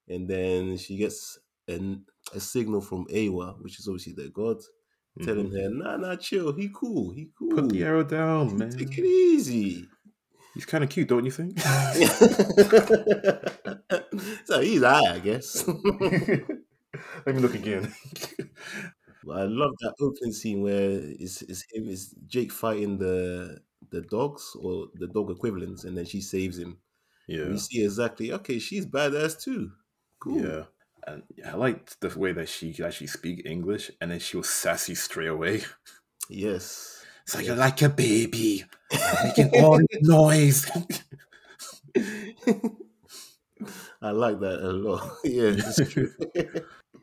[0.07, 4.57] and then she gets an, a signal from Eywa, which is obviously their god,
[5.23, 6.53] telling her, "Nah, nah, chill.
[6.53, 7.11] He cool.
[7.11, 7.49] He cool.
[7.49, 7.59] Mm-hmm.
[7.59, 8.71] Put the arrow down, man.
[8.71, 9.85] Take it easy."
[10.53, 11.59] He's kind of cute, don't you think?
[14.45, 15.67] so he's high, I guess.
[17.25, 17.93] Let me look again.
[19.21, 23.59] But I love that opening scene where it's, it's him, it's Jake fighting the
[23.91, 26.77] the dogs or the dog equivalents, and then she saves him.
[27.27, 29.71] And yeah, you see exactly, okay, she's badass too.
[30.19, 30.41] Cool.
[30.41, 30.63] yeah.
[31.10, 34.50] And I liked the way that she could actually speak English, and then she was
[34.50, 35.63] sassy straight away.
[36.30, 36.95] Yes.
[37.24, 37.48] It's like Yes.
[37.48, 38.65] you're like a baby,
[39.24, 40.65] making all this noise.
[44.02, 45.17] I like that a lot.
[45.24, 46.12] yeah, it's true.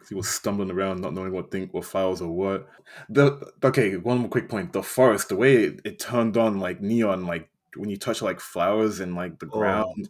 [0.09, 2.69] he was stumbling around, not knowing what thing, what files or what.
[3.09, 6.81] The okay, one more quick point: the forest, the way it, it turned on like
[6.81, 9.59] neon, like when you touch like flowers and like the Oh.
[9.59, 10.09] ground,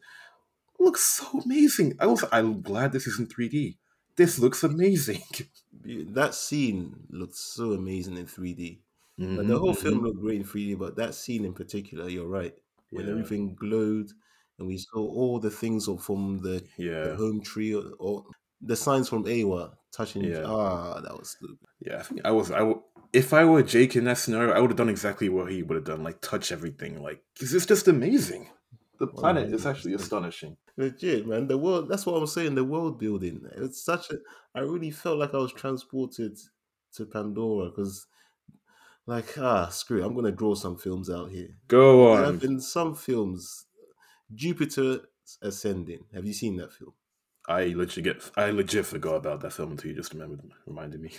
[0.79, 1.95] looks so amazing.
[2.01, 3.77] I was, I'm glad this is in 3D.
[4.17, 5.23] This looks amazing.
[6.15, 8.81] that scene looked so amazing in 3D.
[9.19, 12.29] But Mhm, the whole film looked great in 3D, but that scene in particular, you're
[12.29, 12.55] right.
[12.91, 13.13] When Yeah.
[13.13, 14.11] everything glowed
[14.59, 16.65] and we saw all the things from the,
[17.03, 18.25] the home tree or, or
[18.61, 20.25] the signs from Eywa touching.
[20.25, 20.45] Yeah.
[20.47, 21.59] Ah, that was stupid.
[21.81, 21.99] yeah.
[21.99, 24.71] I think I was, I w- if I were Jake in that scenario, I would
[24.71, 27.03] have done exactly what he would have done, like touch everything.
[27.03, 28.49] Like, 'cause it's just amazing.
[28.99, 30.57] The planet is actually astonishing.
[30.77, 31.49] Legit, man.
[31.49, 32.55] The world, that's what I'm saying.
[32.55, 33.47] The world building.
[33.57, 34.19] It's such a,
[34.55, 36.39] I really felt like I was transported
[36.95, 38.07] to Pandora because,
[39.07, 40.07] like, ah, screw it.
[40.07, 41.51] I'm going to draw some films out here.
[41.69, 42.17] Go on.
[42.17, 43.67] There have been some films.
[44.35, 45.01] Jupiter
[45.43, 46.05] Ascending.
[46.15, 46.95] Have you seen that film?
[47.49, 51.13] I legit get, I legit forgot about that film until you just remembered, reminded me.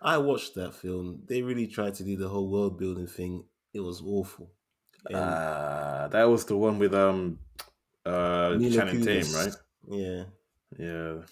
[0.00, 1.22] I watched that film.
[1.26, 3.44] They really tried to do the whole world building thing.
[3.74, 4.52] It was awful.
[5.08, 7.40] And Ah, that was the one with um,
[8.04, 9.54] uh, Mila Channing Tatum, right?
[9.88, 10.26] Yeah,
[10.78, 11.22] Yeah,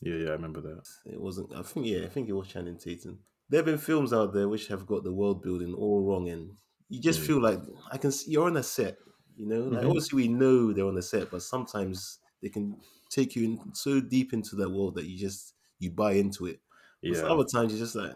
[0.00, 0.28] yeah, yeah.
[0.30, 0.86] I remember that.
[1.04, 1.52] it wasn't.
[1.54, 3.24] I think yeah, I think it was Channing Tatum.
[3.48, 6.58] There have been films out there which have got the world building all wrong, and
[6.88, 7.26] you just Mm.
[7.26, 7.58] feel like
[7.90, 8.12] I can.
[8.12, 8.98] See, you're on a set,
[9.36, 9.62] you know.
[9.62, 9.86] Like Mhm.
[9.86, 14.00] obviously we know they're on a set, but sometimes they can take you in so
[14.00, 16.60] deep into that world that you just you buy into it.
[17.02, 17.32] Yeah.
[17.32, 18.12] other times you're just like,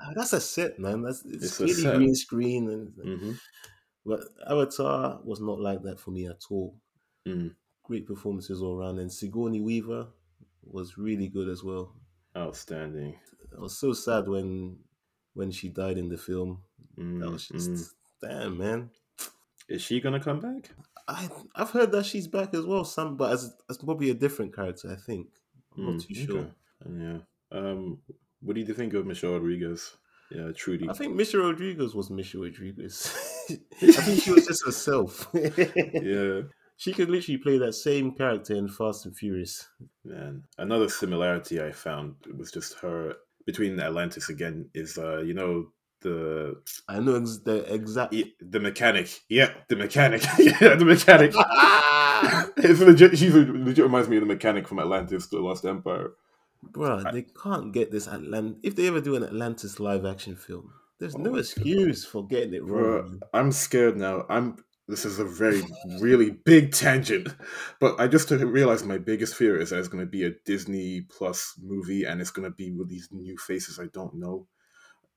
[0.00, 1.02] "Ah, that's a set, man.
[1.02, 3.36] That's it's, It's a clearly green screen, and hmm
[4.06, 6.76] but Avatar was not like that for me at all.
[7.26, 7.54] Mm.
[7.82, 10.06] Great performances all around, and Sigourney Weaver
[10.64, 11.92] was really good as well.
[12.36, 13.16] Outstanding.
[13.56, 14.78] I was so sad when
[15.34, 16.62] when she died in the film.
[16.96, 17.90] That Mm, was just mm.
[18.22, 18.90] damn, man.
[19.68, 20.70] Is she gonna come back?
[21.08, 22.84] I I've heard that she's back as well.
[22.84, 24.90] Some, but as as probably a different character.
[24.90, 25.28] I think.
[25.76, 26.46] I'm not Mm, too sure.
[26.88, 27.18] Yeah.
[27.52, 27.98] Um,
[28.40, 29.96] what do you think of Michelle Rodriguez?
[30.30, 30.88] Yeah, Trudy.
[30.88, 33.12] I think Michelle Rodriguez was Michelle Rodriguez.
[33.82, 35.28] I think she was just herself.
[35.34, 36.40] yeah,
[36.76, 39.68] She could literally play that same character in Fast and Furious.
[40.04, 40.42] man.
[40.58, 43.14] Another similarity I found was just her
[43.46, 44.68] between Atlantis again.
[44.74, 45.66] Is uh, you know
[46.02, 48.12] the I know ex- the exact.
[48.12, 49.08] yeah, the mechanic.
[49.28, 50.22] Yeah, the mechanic.
[50.38, 51.32] yeah, the mechanic.
[52.56, 53.16] it's legit.
[53.16, 56.10] She legit reminds me of the mechanic from Atlantis: to The Lost Empire.
[56.64, 58.58] Bruh, they can't get this Atlant.
[58.62, 62.64] If they ever do an Atlantis live action film, there's no excuse for getting it
[62.64, 63.02] wrong.
[63.02, 63.20] Bruh.
[63.32, 64.24] I'm scared now.
[64.28, 64.56] I'm.
[64.88, 65.62] This is a very,
[66.00, 67.28] really big tangent,
[67.80, 71.00] but I just realized my biggest fear is that it's going to be a Disney
[71.00, 74.46] Plus movie, and it's going to be with these new faces I don't know.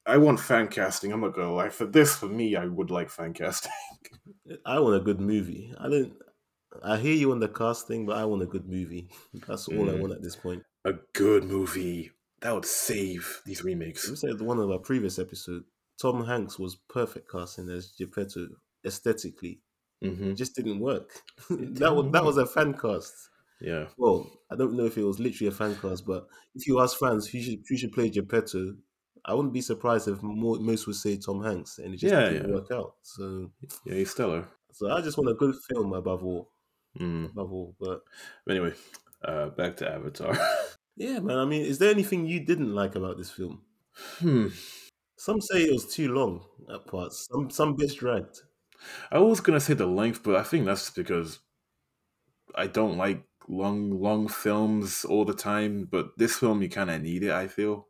[0.05, 1.11] I want fan casting.
[1.11, 1.69] I'm not gonna lie.
[1.69, 3.71] For this, for me, I would like fan casting.
[4.65, 5.73] I want a good movie.
[5.77, 6.13] I don't.
[6.83, 9.09] I hear you on the casting, but I want a good movie.
[9.47, 10.01] That's all I Mm.
[10.01, 10.63] want at this point.
[10.85, 12.11] A good movie
[12.41, 14.09] that would save these remakes.
[14.09, 15.65] We said one of our previous episode.
[16.01, 18.47] Tom Hanks was perfect casting as Geppetto
[18.85, 19.59] aesthetically.
[20.01, 21.11] hmm It just didn't work.
[21.49, 23.13] It that was didn't that was a fan cast.
[23.59, 23.87] Yeah.
[23.97, 26.97] Well, I don't know if it was literally a fan cast, but if you ask
[26.97, 28.77] fans who should who should play Geppetto,
[29.25, 32.29] I wouldn't be surprised if more, most would say Tom Hanks, and it just Yeah,
[32.29, 32.53] didn't yeah.
[32.53, 32.95] work out.
[33.03, 33.51] So,
[33.85, 34.47] Yeah, he's stellar.
[34.71, 36.51] so I just want a good film above all,
[36.97, 37.31] Mm.
[37.31, 37.75] above all.
[37.79, 38.03] But
[38.49, 38.73] Anyway,
[39.23, 40.37] uh, back to Avatar.
[40.99, 41.37] yeah, man.
[41.37, 43.61] I mean, is there anything you didn't like about this film?
[44.19, 44.47] hmm.
[45.17, 46.41] Some say it was too long
[46.73, 47.27] at parts.
[47.31, 48.41] Some some bits dragged.
[49.11, 51.39] I was gonna say the length, but I think that's because
[52.55, 55.87] I don't like long, long films all the time.
[55.89, 57.31] But this film, you kind of need it.
[57.31, 57.87] I feel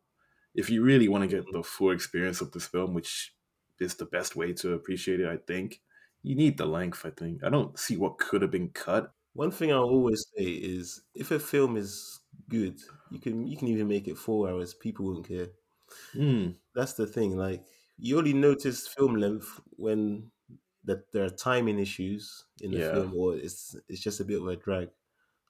[0.55, 3.33] if you really want to get the full experience of this film, which
[3.79, 5.81] is the best way to appreciate it, I think
[6.23, 7.05] you need the length.
[7.05, 9.11] I think I don't see what could have been cut.
[9.33, 12.19] One thing I always say is, if a film is
[12.49, 12.81] good,
[13.11, 14.73] you can you can even make it four hours.
[14.73, 15.49] People won't care.
[16.15, 17.35] Mm, That's the thing.
[17.37, 17.65] Like
[17.97, 20.31] you only notice film length when
[20.83, 22.91] that there are timing issues in the Yeah.
[22.91, 24.89] film, or it's it's just a bit of a drag.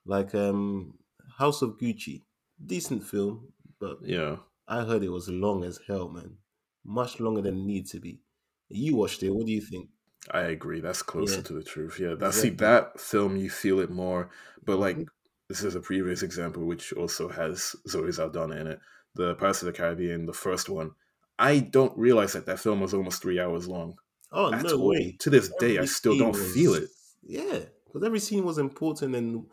[0.06, 0.98] Like um,
[1.38, 2.24] House of Gucci,
[2.64, 6.38] decent film, but yeah, I heard it was long as hell, man.
[6.84, 8.22] Much longer than it to be.
[8.68, 9.30] You watched it.
[9.30, 9.90] What do you think?
[10.30, 10.80] I agree.
[10.80, 11.42] That's closer Yeah.
[11.42, 11.98] to the truth.
[11.98, 14.30] Yeah, that see that film, you feel it more.
[14.64, 15.08] But like Mhm.
[15.50, 18.78] This is a previous example, which also has Zoe Saldana in it.
[19.16, 20.92] The Pirates of the Caribbean, the first one.
[21.38, 23.96] I don't realize that that film was almost three hours long.
[24.32, 24.88] Oh no all.
[24.88, 25.16] way!
[25.20, 26.88] To this day, I still don't feel it.
[27.22, 29.46] Yeah, because every scene was important and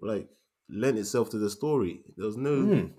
[0.00, 0.28] like
[0.70, 2.02] lent itself to the story.
[2.16, 2.92] There was no Mm,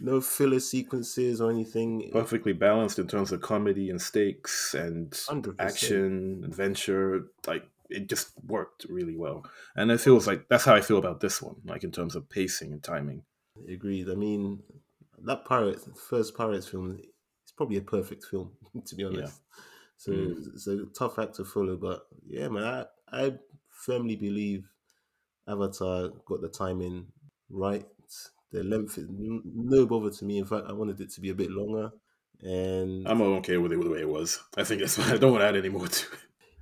[0.00, 2.10] no filler sequences or anything.
[2.12, 5.56] perfectly balanced in terms of comedy and stakes and 100%.
[5.58, 7.24] action, adventure.
[7.48, 9.44] Like it just worked really well.
[9.76, 12.28] And it feels like that's how I feel about this one, like in terms of
[12.28, 13.22] pacing and timing.
[13.68, 14.08] Agreed.
[14.08, 14.62] I mean,
[15.24, 16.98] that pirate first pirates film
[17.44, 18.52] is probably a perfect film
[18.86, 19.40] to be honest.
[19.96, 20.54] So Mm.
[20.54, 22.86] it's a tough act to follow, but yeah, man, I
[23.26, 23.32] I
[23.68, 24.70] firmly believe
[25.46, 27.06] Avatar got the timing
[27.50, 27.84] right.
[28.50, 30.38] The length is no bother to me.
[30.38, 31.90] In fact, I wanted it to be a bit longer.
[32.40, 34.40] And I'm okay with it the way it was.
[34.56, 35.12] I think it's fine.
[35.14, 36.18] I don't want to add any more to it.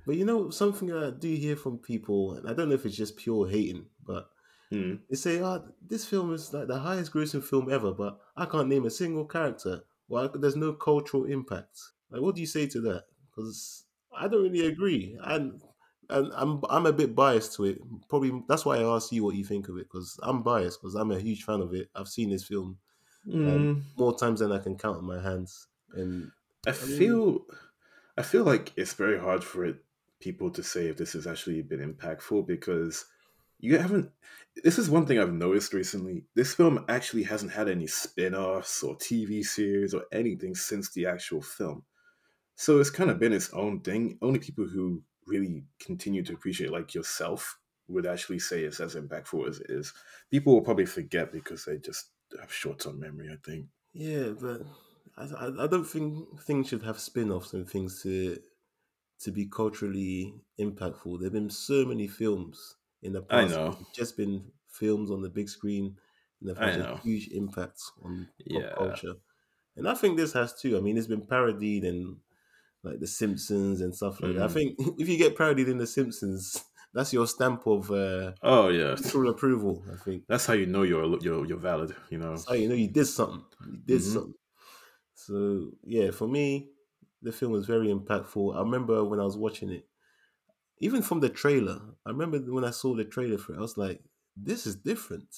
[0.07, 2.97] But you know something I do hear from people, and I don't know if it's
[2.97, 4.31] just pure hating, but
[4.71, 4.99] Mm.
[5.09, 8.67] They say, "Ah, this film is like the highest grossing film ever," but I can't
[8.67, 9.85] name a single character.
[10.09, 11.79] Well, there's no cultural impact.
[12.11, 13.05] Like, what do you say to that?
[13.29, 15.61] Because I don't really agree, and
[16.09, 17.79] and I'm I'm a bit biased to it.
[18.09, 20.95] Probably that's why I asked you what you think of it, because I'm biased because
[20.95, 21.89] I'm a huge fan of it.
[21.95, 22.79] I've seen this film
[23.25, 23.83] Mm.
[23.97, 26.31] more times than I can count on my hands, and
[26.65, 27.45] I I mean- feel
[28.17, 29.77] I feel like it's very hard for it,
[30.19, 33.05] people to say if this has actually been impactful because
[33.59, 34.11] you haven't
[34.63, 36.23] this is one thing I've noticed recently.
[36.35, 41.41] This film actually hasn't had any spin-offs or TV series or anything since the actual
[41.41, 41.83] film.
[42.55, 44.17] So it's kind of been its own thing.
[44.21, 49.47] Only people who really continue to appreciate like yourself would actually say it's as impactful
[49.47, 49.93] as it is.
[50.31, 52.07] People will probably forget because they just
[52.39, 53.67] have short-term memory, I think.
[53.93, 54.61] yeah, but
[55.17, 58.37] I, I, don't think things should have spin-offs and things to
[59.19, 61.19] to be culturally impactful.
[61.19, 63.39] There've been so many films in the past.
[63.39, 63.77] I know.
[63.93, 65.97] Just been films on the big screen
[66.39, 68.69] and they've had a huge impact on Yeah.
[68.69, 69.15] pop culture.
[69.75, 70.77] And I think this has too.
[70.77, 72.21] I mean, it's been parodied in
[72.83, 74.45] like The Simpsons and stuff like that.
[74.45, 74.53] I Mhm.
[74.53, 78.97] think if you get parodied in The Simpsons, that's your stamp of uh, Oh yeah.
[78.97, 79.85] cultural approval.
[79.93, 80.25] I think.
[80.27, 81.95] That's how you know you're you're you're valid.
[82.09, 82.35] You know.
[82.35, 83.45] That's how you know you did something.
[83.65, 84.03] You did Mhm.
[84.03, 84.33] something.
[85.15, 86.71] So yeah, for me,
[87.21, 88.55] the film was very impactful.
[88.55, 89.87] I remember when I was watching it,
[90.79, 91.81] even from the trailer.
[92.05, 94.01] I remember when I saw the trailer for it, I was like,
[94.35, 95.35] "This is different."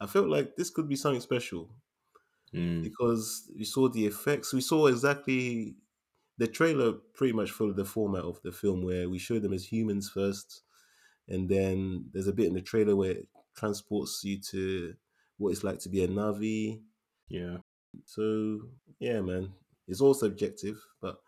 [0.00, 1.70] I felt like this could be something special
[2.54, 4.52] Mm, because we saw the effects.
[4.52, 5.76] We saw exactly
[6.38, 6.92] the trailer.
[7.14, 10.62] Pretty much followed the format of the film, where we show them as humans first,
[11.28, 14.94] and then there's a bit in the trailer where it transports you to
[15.38, 16.82] what it's like to be a Na'vi.
[17.28, 17.58] yeah.
[18.04, 18.60] So
[18.98, 19.52] yeah, man,
[19.88, 21.22] it's all subjective, but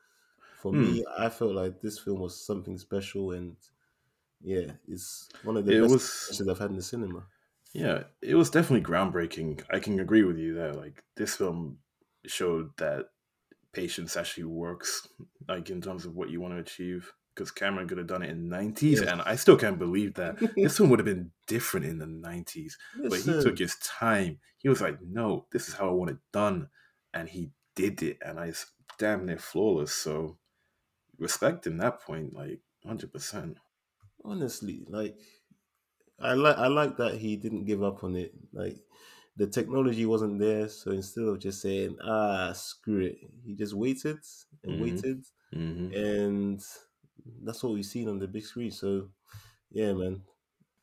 [0.54, 0.82] for Hmm.
[0.82, 3.56] me, I felt like this film was something special, and
[4.42, 7.26] yeah, it's one of the It best was I've had in the cinema.
[7.72, 8.04] yeah.
[8.22, 9.64] It was definitely groundbreaking.
[9.70, 10.72] I can agree with you there.
[10.72, 11.78] Like this film
[12.26, 13.06] showed that
[13.72, 15.08] patience actually works.
[15.48, 17.12] Like in terms of what you want to achieve.
[17.34, 19.06] Because Cameron could have done it in the 90s, Yes.
[19.06, 20.38] and I still can't believe that.
[20.62, 22.78] this one would have been different in the 90s.
[23.08, 24.40] But he Listen, took his time.
[24.58, 26.70] He was like, no, this is how I want it done.
[27.14, 28.18] And he did it.
[28.22, 28.54] And I
[28.98, 29.94] damn near flawless.
[29.94, 30.38] So
[31.18, 33.58] respect in that point, like 100%.
[34.24, 35.18] honestly, like
[36.18, 38.34] I like I like that he didn't give up on it.
[38.52, 38.78] Like
[39.36, 44.18] the technology wasn't there, so instead of just saying ah screw it, he just waited
[44.62, 44.78] and Mhm.
[44.78, 46.60] waited, hmm and
[47.42, 48.70] that's what we've seen on the big screen.
[48.72, 49.10] So,
[49.70, 50.24] yeah, man,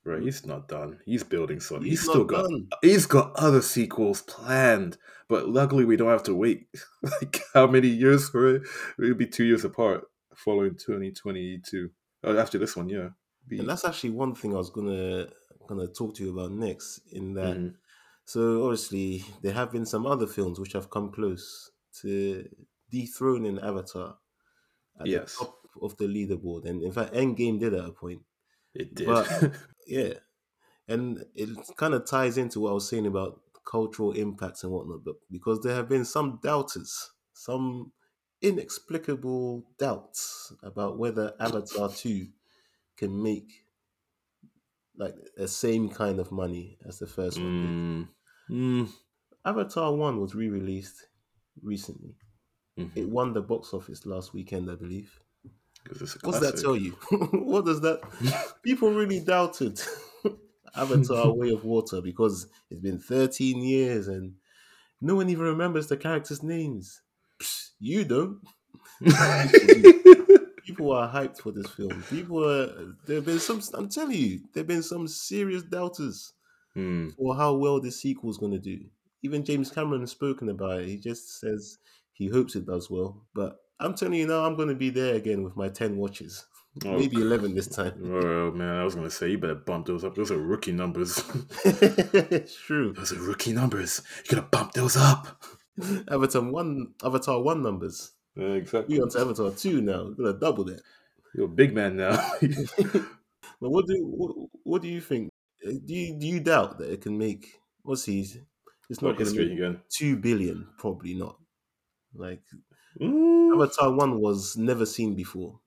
[0.06, 1.00] Right, he's not done.
[1.06, 1.86] He's building something.
[1.90, 2.68] he's, He's, still got done.
[2.82, 4.98] he's got other sequels planned,
[5.30, 6.68] but luckily we don't have to wait
[7.02, 8.64] like how many years for it?
[9.00, 10.04] It'll be two years apart
[10.36, 11.90] following 2022.
[12.26, 13.10] Oh, after this one, yeah.
[13.48, 15.28] Be- And that's actually one thing I was gonna
[15.68, 17.00] gonna talk to you about next.
[17.14, 17.76] In that, Mhm.
[18.26, 22.46] so obviously there have been some other films which have come close to
[22.92, 24.18] dethroning Avatar
[25.00, 25.38] at Yes.
[25.38, 28.22] the top of the leaderboard, and in fact, Endgame did at a point.
[28.76, 29.08] it did.
[29.08, 29.52] But-
[29.88, 30.14] Yeah,
[30.88, 35.04] and it kind of ties into what I was saying about cultural impacts and whatnot,
[35.04, 37.92] but because there have been some doubters, some
[38.42, 42.28] inexplicable doubts about whether Avatar 2
[42.98, 43.66] can make
[44.96, 48.08] like the same kind of money as the first one
[48.50, 48.56] did.
[48.56, 48.86] Mm.
[48.86, 48.94] Mm.
[49.46, 51.08] Avatar 1 was re-released
[51.62, 52.16] recently.
[52.78, 52.92] Mhm.
[52.96, 55.23] It won the box office last weekend, I believe.
[55.86, 56.92] 'Cause it's a What does that tell you?
[57.34, 58.02] what does that?
[58.64, 59.82] People really doubted
[60.76, 64.36] Avatar: Way of Water because it's been 13 years and
[65.02, 67.02] no one even remembers the characters' names.
[67.40, 68.40] Psst, you don't.
[70.66, 72.04] People are hyped for this film.
[72.10, 72.96] People are.
[73.06, 73.62] There've been some.
[73.74, 76.34] I'm telling you, there've been some serious doubters
[76.76, 77.14] Mm.
[77.16, 78.80] for how well this sequel is going to do.
[79.22, 80.88] Even James Cameron has spoken about it.
[80.88, 81.78] He just says
[82.14, 83.28] he hopes it does well.
[83.36, 86.46] But I'm telling you now, I'm going to be there again with my 10 watches.
[86.86, 87.94] Oh, Maybe 11 this time.
[88.04, 90.16] Oh man, I was gonna say you better bump those up.
[90.16, 91.22] Those are rookie numbers.
[91.66, 92.94] it's true.
[92.94, 94.02] those are rookie numbers.
[94.26, 95.40] You gotta bump those up.
[96.10, 98.14] Avatar 1 Avatar 1 numbers.
[98.36, 98.96] Yeah, exactly.
[98.98, 100.06] We on to Avatar 2 now.
[100.06, 100.82] We're going to double that.
[101.36, 102.18] You're a big man now.
[103.62, 105.30] But what do what, what do you think?
[105.66, 107.54] Uh, Do you, do you doubt that it can make
[107.84, 108.28] what's he?
[108.90, 109.80] It's not going to make again.
[109.90, 110.68] two billion.
[110.78, 111.38] Probably not.
[112.14, 112.42] Like
[113.00, 113.56] Mm.
[113.56, 115.60] Avatar one was never seen before,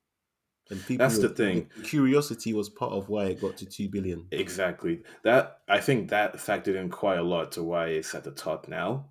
[0.71, 1.07] and people.
[1.07, 1.71] That's the thing.
[1.85, 4.27] Curiosity was part of why it got to two billion.
[4.31, 5.03] Exactly.
[5.23, 8.69] That I think that factored in quite a lot to why it's at the top
[8.69, 9.11] now.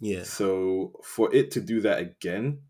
[0.00, 2.60] Yeah, So for it to do that again,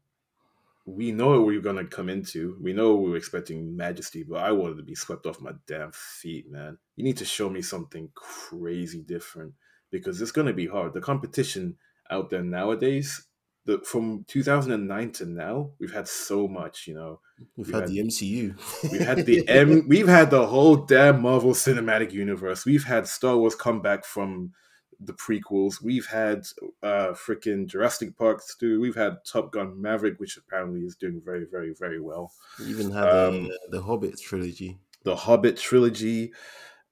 [0.85, 2.57] we know what we're gonna come into.
[2.63, 5.93] We know we were expecting majesty, but I wanted to be swept off my damn
[5.93, 6.79] feet, man.
[6.95, 9.55] You need to show me something crazy different
[9.91, 10.93] because it's gonna be hard.
[10.93, 11.77] The competition
[12.11, 13.27] out there nowadays,
[13.67, 17.21] the from 2009 to now, we've had so much, you know.
[17.57, 18.91] we've we had had- the MCU.
[18.93, 19.87] We've had the M.
[19.89, 22.64] We've had the whole damn Marvel Cinematic Universe.
[22.64, 24.53] We've had Star Wars come back from
[25.01, 25.83] the prequels.
[25.83, 26.47] We've had
[26.83, 28.81] uh freaking Jurassic Park too.
[28.81, 32.33] We've had Top Gun Maverick, which apparently is doing very, very, very well.
[32.59, 34.79] We even had Um, uh, the Hobbit trilogy.
[35.03, 36.33] The Hobbit trilogy.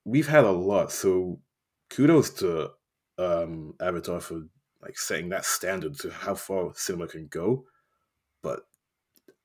[0.04, 0.92] We've had a lot.
[0.92, 1.40] So
[1.88, 2.72] kudos to
[3.16, 4.42] um Avatar for
[4.84, 7.66] like setting that standard to how far cinema can go.
[8.42, 8.68] But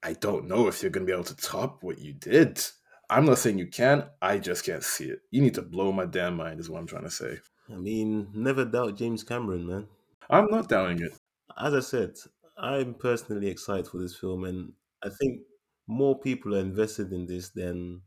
[0.04, 2.62] I don't know if you're gonna be able to top what you did.
[3.10, 5.22] I'm not saying you can, I just can't see it.
[5.32, 7.40] You need to blow my damn mind, is what I'm trying to say.
[7.70, 9.88] I mean, never doubt James Cameron, man.
[10.30, 11.14] I'm not doubting it.
[11.58, 12.18] As I said,
[12.58, 14.74] I'm personally excited for this film, and
[15.04, 15.42] I think
[15.88, 18.04] more people are invested in this than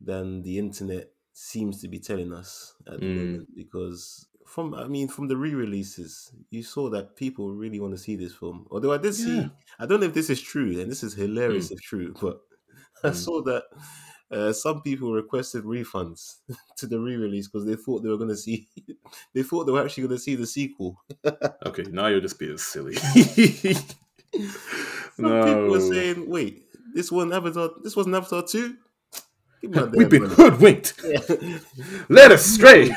[0.00, 3.08] than the internet seems to be telling us at the Mm.
[3.08, 3.54] moment.
[3.54, 8.16] Because from, I mean, from the re-releases, you saw that people really want to see
[8.16, 8.66] this film.
[8.70, 11.70] Although I did see, I don't know if this is true, and this is hilarious
[11.70, 12.40] if true, but
[13.04, 13.14] I Mm.
[13.14, 13.64] saw that.
[14.30, 16.40] Uh, some people requested refunds
[16.76, 18.68] to the re-release because they thought they were going to see,
[19.34, 21.02] they thought they were actually going to see the sequel.
[21.66, 22.94] Okay, now you're just being silly.
[25.20, 27.70] Some people were saying, "Wait, this wasn't Avatar.
[27.82, 28.76] This wasn't Avatar two.
[29.64, 31.20] Give me my We've been money." hoodwinked, Yeah.
[32.08, 32.94] led astray.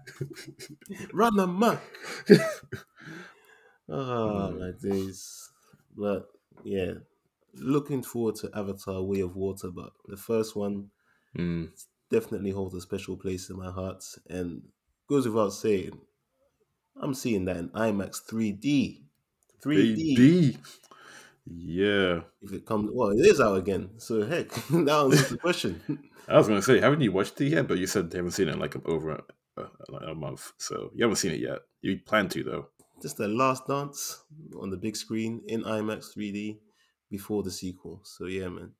[1.12, 1.80] Run amok.
[3.88, 5.50] oh my days.
[5.96, 6.26] But
[6.62, 6.92] yeah,
[7.54, 9.70] looking forward to Avatar: Way of Water.
[9.70, 10.90] But the first one
[11.36, 11.70] Mm.
[12.10, 14.62] definitely holds a special place in my heart, and
[15.08, 15.98] goes without saying,
[16.96, 19.02] I'm seeing that in IMAX 3D.
[19.60, 20.16] 3D.
[20.16, 20.58] 3D.
[21.46, 22.20] Yeah.
[22.42, 23.90] If it comes, well, it is out again.
[23.98, 25.80] So heck, that answers the question.
[26.28, 27.68] I was gonna say, haven't you watched it yet?
[27.68, 29.22] But you said you haven't seen it in like over a,
[29.58, 31.58] a, a month, so you haven't seen it yet.
[31.82, 32.68] You plan to though.
[33.02, 34.24] Just the last dance
[34.58, 36.58] on the big screen in IMAX 3D
[37.10, 38.00] before the sequel.
[38.04, 38.72] So yeah, man.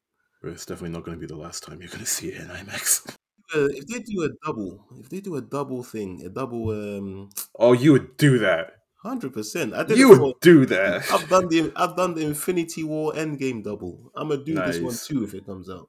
[0.42, 2.48] It's definitely not going to be the last time you're going to see it in
[2.48, 3.08] IMAX.
[3.54, 7.30] Uh, if they do a double, if they do a double thing, a double, um,
[7.58, 8.83] Oh, you would do that.
[9.04, 9.74] Hundred percent.
[9.74, 11.10] I did You would do that.
[11.12, 14.10] I've done the I've done the Infinity War Endgame double.
[14.16, 15.88] I'm gonna do this one too if it comes out.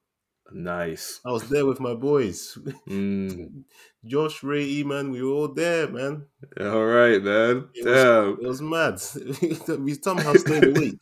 [0.52, 1.22] Nice.
[1.26, 2.56] I was there with my boys,
[2.88, 3.64] Mm.
[4.06, 5.12] Josh, Ray, Eman.
[5.12, 6.28] We were all there, man.
[6.62, 7.70] All right, man.
[7.74, 8.34] It Damn.
[8.40, 9.02] It was mad.
[9.80, 11.02] we somehow stayed awake.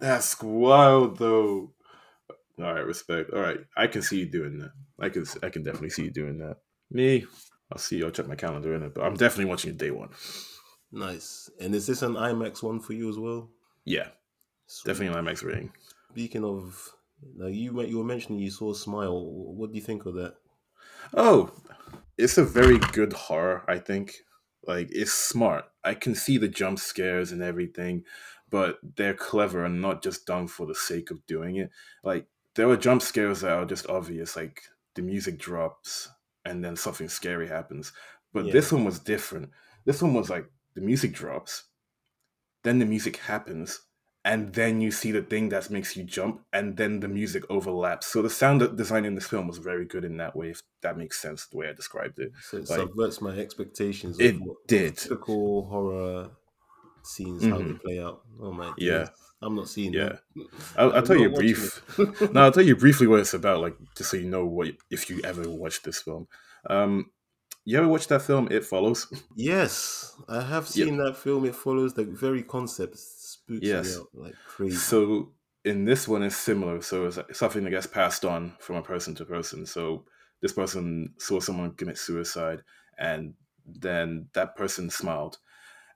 [0.00, 1.72] That's wild, though.
[2.58, 3.30] All right, respect.
[3.32, 4.72] All right, I can see you doing that.
[4.98, 6.56] I can I can definitely see you doing that.
[6.90, 7.24] Me,
[7.70, 7.98] I'll see.
[7.98, 8.06] you.
[8.06, 10.08] I'll check my calendar in it, but I'm definitely watching it day one.
[10.92, 11.50] Nice.
[11.60, 13.50] And is this an IMAX one for you as well?
[13.84, 14.08] Yeah,
[14.66, 14.92] Sweet.
[14.92, 15.72] definitely an IMAX rating.
[16.10, 16.92] Speaking of,
[17.36, 19.24] now you you were mentioning you saw Smile.
[19.26, 20.36] What do you think of that?
[21.14, 21.50] Oh,
[22.16, 23.64] it's a very good horror.
[23.68, 24.14] I think.
[24.66, 25.64] Like it's smart.
[25.84, 28.04] I can see the jump scares and everything,
[28.50, 31.70] but they're clever and not just done for the sake of doing it.
[32.04, 34.62] Like there were jump scares that are just obvious, like
[34.94, 36.10] the music drops
[36.44, 37.92] and then something scary happens.
[38.34, 38.52] But Yeah.
[38.52, 39.50] this one was different.
[39.86, 41.64] This one was like the music drops,
[42.62, 43.80] then the music happens,
[44.24, 48.06] and then you see the thing that makes you jump, and then the music overlaps.
[48.06, 50.96] So the sound design in this film was very good in that way, if that
[50.98, 52.32] makes sense the way I described it.
[52.42, 54.18] So it Like- subverts my expectations.
[54.20, 54.96] Of It did.
[54.98, 56.30] typical horror
[57.02, 57.80] scenes how they Mhm.
[57.80, 58.22] play out.
[58.40, 59.08] Oh my Yeah.
[59.40, 60.18] I'm not seeing Yeah.
[60.36, 60.46] that.
[60.76, 61.80] I'll, I'll tell you brief.
[62.34, 65.08] no, I'll tell you briefly what it's about, like just so you know what if
[65.08, 66.26] you ever watch this film.
[66.68, 67.10] Um,
[67.70, 68.48] you ever watched that film?
[68.50, 69.12] It follows.
[69.34, 70.88] yes, I have Yep.
[70.88, 71.44] seen that film.
[71.44, 72.98] It follows the very concept.
[72.98, 73.76] Spooks Yes.
[73.76, 74.98] me out like crazy.
[74.98, 76.82] So in this one, it's similar.
[76.82, 79.66] So it's something that gets passed on from a person to person.
[79.66, 80.06] So
[80.42, 82.64] this person saw someone commit suicide,
[82.98, 83.34] and
[83.66, 85.38] then that person smiled,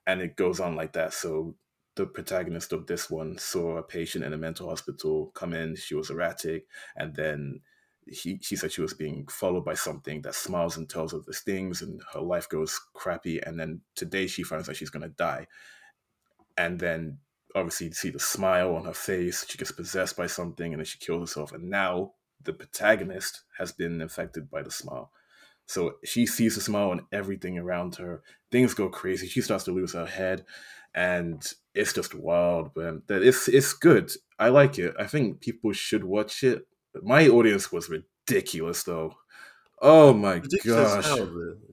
[0.07, 1.14] and it goes on like that.
[1.14, 1.57] So
[1.97, 5.77] the protagonist of this one saw a patient in a mental hospital come in.
[5.77, 7.62] She was erratic, and then
[8.07, 11.40] he, she said she was being followed by something that smiles and tells her these
[11.40, 13.40] things, and her life goes crappy.
[13.40, 15.46] And then today she finds out she's gonna die,
[16.57, 17.18] and then
[17.55, 19.46] obviously you see the smile on her face.
[19.48, 21.53] She gets possessed by something, and then she kills herself.
[21.53, 25.11] And now the protagonist has been infected by the smile.
[25.66, 28.22] So she sees the smile on everything around her.
[28.50, 29.28] Things go crazy.
[29.28, 30.44] She starts to lose her head,
[30.94, 31.42] and
[31.74, 32.72] it's just wild.
[32.74, 34.12] But it's it's good.
[34.38, 34.94] I like it.
[34.98, 36.66] I think people should watch it.
[37.01, 39.14] My audience was ridiculous, though.
[39.80, 41.20] Oh my Ridiculous gosh!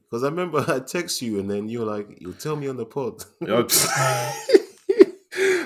[0.09, 2.77] Because I remember I text you and then you were like, "You'll tell me on
[2.77, 3.23] the pod."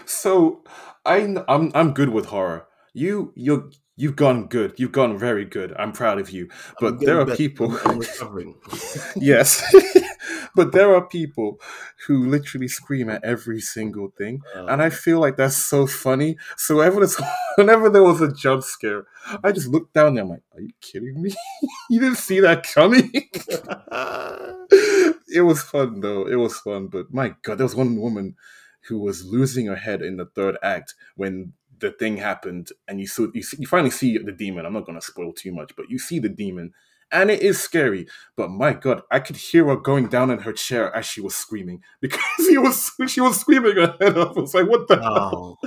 [0.06, 0.64] So
[1.06, 2.66] I I'm I'm good with horror.
[2.94, 4.74] You you're you've gone good.
[4.78, 5.74] You've gone very good.
[5.78, 6.50] I'm proud of you.
[6.80, 8.56] But there are people recovering.
[9.16, 9.64] yes.
[10.56, 11.60] but there are people
[12.08, 14.42] who literally scream at every single thing.
[14.56, 16.38] And I feel like that's so funny.
[16.58, 17.08] So whenever,
[17.56, 19.06] whenever there was a jump scare,
[19.44, 20.24] I just looked down there.
[20.24, 21.34] I'm like, are you kidding me?
[21.90, 23.12] you didn't see that coming?
[25.34, 26.28] it was fun though.
[26.28, 26.88] It was fun.
[26.88, 28.36] But my God, there was one woman
[28.88, 31.54] who was losing her head in the third act when
[31.84, 34.66] the thing happened, and you saw you, see, you finally see the demon.
[34.66, 36.74] I'm not going to spoil too much, but you see the demon,
[37.12, 38.08] and it is scary.
[38.36, 41.36] But my God, I could hear her going down in her chair as she was
[41.36, 44.38] screaming because he was she was screaming her head off.
[44.38, 45.60] I was like, what the hell?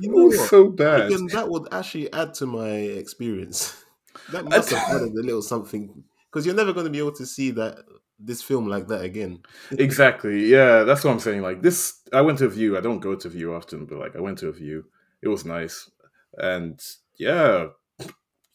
[0.00, 1.12] You know was so bad.
[1.12, 3.82] Again, that would actually add to my experience.
[4.32, 7.26] That must have added a little something because you're never going to be able to
[7.26, 7.78] see that
[8.18, 9.40] this film like that again.
[9.72, 10.46] Exactly.
[10.46, 11.42] Yeah, that's what I'm saying.
[11.42, 12.76] Like this, I went to a Vue.
[12.76, 14.84] I don't go to Vue often, but like I went to a Vue.
[15.22, 15.90] It was nice,
[16.36, 16.80] and
[17.18, 17.66] yeah,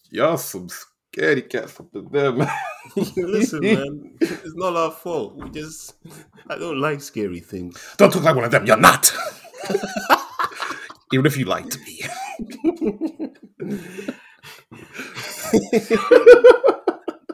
[0.09, 2.49] y'all some scary cats up in there, man.
[3.15, 5.35] Listen, man, it's not our fault.
[5.35, 5.95] We just
[6.47, 7.95] I don't like scary things.
[7.97, 8.65] Don't talk like one of them.
[8.65, 9.11] You're not.
[11.13, 12.05] Even if you like to be.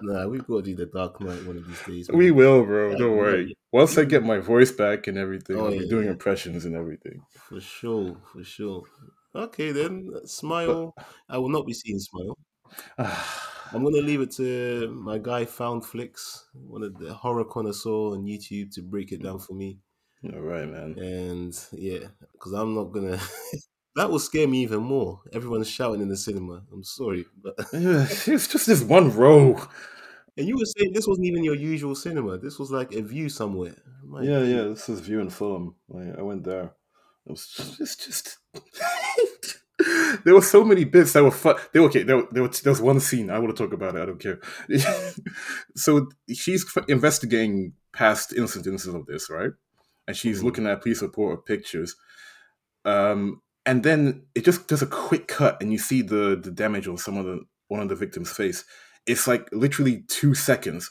[0.01, 2.09] Nah, we've got to do the Dark Knight one of these days.
[2.11, 2.91] we will, bro.
[2.91, 3.55] Yeah, Don't worry.
[3.71, 6.11] Once I get my voice back and everything, Oh, I'll be yeah, doing yeah.
[6.11, 7.21] impressions and everything.
[7.31, 8.83] for sure, for sure.
[9.35, 10.95] Okay, then Smile.
[11.29, 12.37] I will not be seeing Smile.
[12.97, 13.69] Ah.
[13.73, 18.73] I'm gonna leave it to my guy Foundflix, one of the horror connoisseur on YouTube,
[18.75, 19.79] to break it down for me.
[20.33, 20.97] All right, man.
[20.97, 23.19] And yeah, because I'm not gonna.
[23.97, 25.21] that will scare me even more.
[25.33, 26.63] Everyone's shouting in the cinema.
[26.71, 29.59] I'm sorry, but It's just this one row.
[30.37, 32.37] and you were saying this wasn't even your usual cinema.
[32.37, 33.75] This was like a Vue somewhere.
[34.05, 34.63] My Yeah, yeah.
[34.69, 35.75] This is Vue and Fulham.
[35.89, 36.73] Like, I went there.
[37.25, 38.37] It was just, it's just.
[40.23, 41.55] there were so many bits that were fun.
[41.73, 42.03] They were okay.
[42.03, 44.01] There, there, was, there was one scene I want to talk about it.
[44.01, 44.39] I don't care.
[45.75, 49.51] so she's investigating past incidences of this, right?
[50.07, 50.43] And she's Mhm.
[50.43, 51.95] looking at police report or pictures.
[52.85, 56.88] Um, and then it just does a quick cut, and you see the the damage
[56.88, 58.63] on some of the one of the victims' face.
[59.05, 60.89] It's like literally two seconds,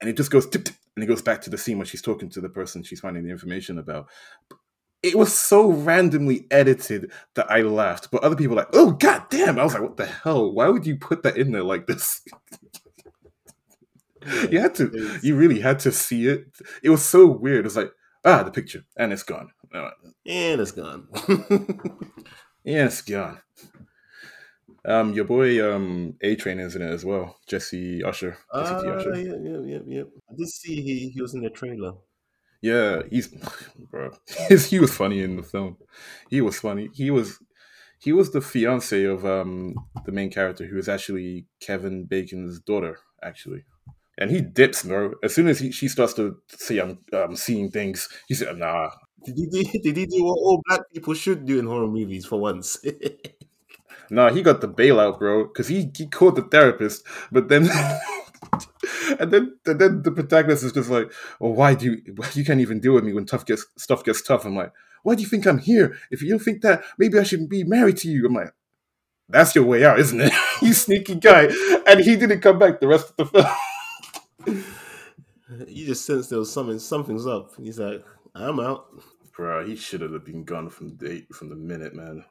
[0.00, 2.02] and it just goes tip, tip, and it goes back to the scene where she's
[2.02, 4.08] talking to the person she's finding the information about.
[5.02, 9.24] It was so randomly edited that I laughed, but other people were like, "Oh god
[9.30, 10.52] damn!" I was like, "What the hell?
[10.52, 12.20] Why would you put that in there like this?"
[14.50, 16.44] you had to, you really had to see it.
[16.82, 17.64] It was so weird.
[17.64, 17.92] It's like,
[18.26, 19.50] ah, the picture, and it's gone.
[19.72, 19.90] Uh,
[20.26, 21.08] and it's gone.
[22.62, 23.40] Yeah, it's gone.
[24.84, 27.38] Um, your boy um A Train is in it as well.
[27.46, 28.36] Jessie Usher.
[28.54, 28.88] Jessie T.
[28.88, 29.16] Ah, Usher.
[29.16, 30.02] yeah, yeah, yeah, yeah.
[30.30, 31.94] I did see he, he was in the trailer.
[32.62, 33.28] Yeah, he's
[33.90, 34.10] bro.
[34.68, 35.76] He was funny in the film.
[36.28, 36.90] He was funny.
[36.94, 37.38] He was
[37.98, 42.98] he was the fiance of um the main character who is actually Kevin Bacon's daughter,
[43.22, 43.64] actually.
[44.18, 45.14] And he dips, bro.
[45.22, 48.90] As soon as he, she starts to say I'm um, seeing things, he said, "Nah."
[49.24, 49.62] Did he do?
[49.82, 52.78] Did he do what all black people should do in horror movies for once?
[54.12, 57.70] Nah, he got the bailout, bro, because he he called the therapist, but then.
[59.20, 62.14] and then, and then the protagonist is just like, "Well, why do you?
[62.34, 64.72] You can't even deal with me when tough gets stuff gets tough." I'm like,
[65.04, 65.96] "Why do you think I'm here?
[66.10, 68.52] If you don't think that, maybe I shouldn't be married to you." I'm like,
[69.28, 70.32] "That's your way out, isn't it?
[70.62, 71.48] you sneaky guy."
[71.86, 73.42] And he didn't come back the rest of the
[74.46, 74.64] film.
[75.68, 76.78] you just sense there was something.
[76.78, 77.52] Something's up.
[77.56, 78.04] He's like,
[78.34, 78.86] I'm out.
[79.34, 82.24] Bro, he should have been gone from the date from the minute, man.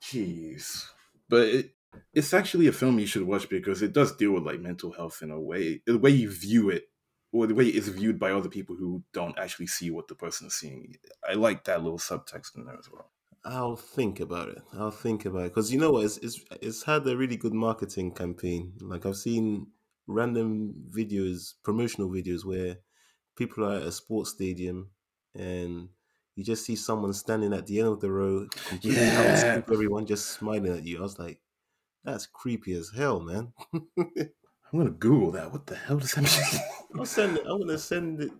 [0.00, 0.86] Jeez,
[1.28, 1.70] but it,
[2.12, 5.20] it's actually a film you should watch because it does deal with like mental health
[5.22, 6.84] in a way, the way you view it,
[7.32, 10.46] or the way it's viewed by other people who don't actually see what the person
[10.48, 10.94] is seeing.
[11.28, 13.10] I like that little subtext in there as well.
[13.44, 14.62] I'll think about it.
[14.72, 16.04] I'll think about it because you know what?
[16.04, 18.72] It's, it's it's had a really good marketing campaign.
[18.80, 19.68] Like I've seen
[20.06, 22.78] random videos, promotional videos where
[23.36, 24.90] people are at a sports stadium
[25.34, 25.90] and
[26.36, 29.62] you just see someone standing at the end of the row, completely Yeah.
[29.70, 30.98] everyone, just smiling at you.
[30.98, 31.40] I was like,
[32.04, 33.52] that's creepy as hell, man.
[33.98, 35.50] I'm gonna Google that.
[35.50, 36.62] What the hell does that mean?
[36.98, 37.44] I'll send it.
[37.46, 38.32] I'm gonna send it.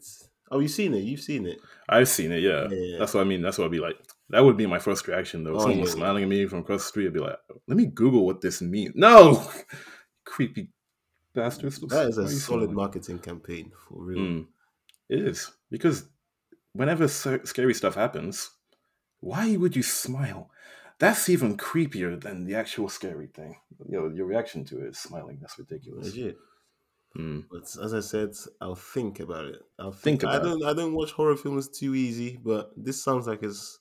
[0.50, 0.98] Oh, you've seen it?
[1.04, 1.58] You've seen it?
[1.88, 2.42] I've seen it.
[2.42, 2.68] Yeah.
[2.70, 2.98] Yeah.
[2.98, 3.42] that's what I mean.
[3.42, 3.96] That's what I'd be like.
[4.30, 5.54] That would be my first reaction though.
[5.54, 7.76] Oh, someone yeah, was smiling at me from across the street, I'd be like, "Let
[7.76, 9.48] me Google what this means." No,
[10.24, 10.68] creepy
[11.34, 11.80] bastards.
[11.80, 14.18] That is a solid marketing campaign for real.
[14.18, 14.46] Mm.
[15.08, 16.04] It is because
[16.76, 18.50] whenever so- scary stuff happens,
[19.20, 20.50] why would you smile?
[20.98, 23.56] That's even creepier than the actual scary thing.
[23.88, 25.38] You know, your reaction to it is smiling.
[25.40, 26.06] That's ridiculous.
[26.06, 26.36] Legit.
[27.18, 27.46] Mm.
[27.50, 29.62] But as I said, I'll think about it.
[29.78, 30.22] I'll Think think.
[30.24, 30.44] About it.
[30.48, 30.64] don't.
[30.64, 33.78] I don't watch horror films too easy, but this sounds like it's,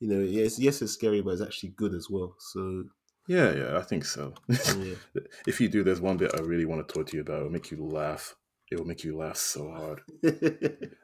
[0.00, 2.36] you know, yes, yes, it's scary, but it's actually good as well.
[2.38, 2.84] So
[3.26, 4.34] Yeah, yeah, I think so.
[4.48, 4.94] yeah,
[5.46, 7.38] if you do, there's one bit I really want to talk to you about.
[7.40, 8.34] It'll make you laugh.
[8.70, 10.00] It will make you laugh so hard.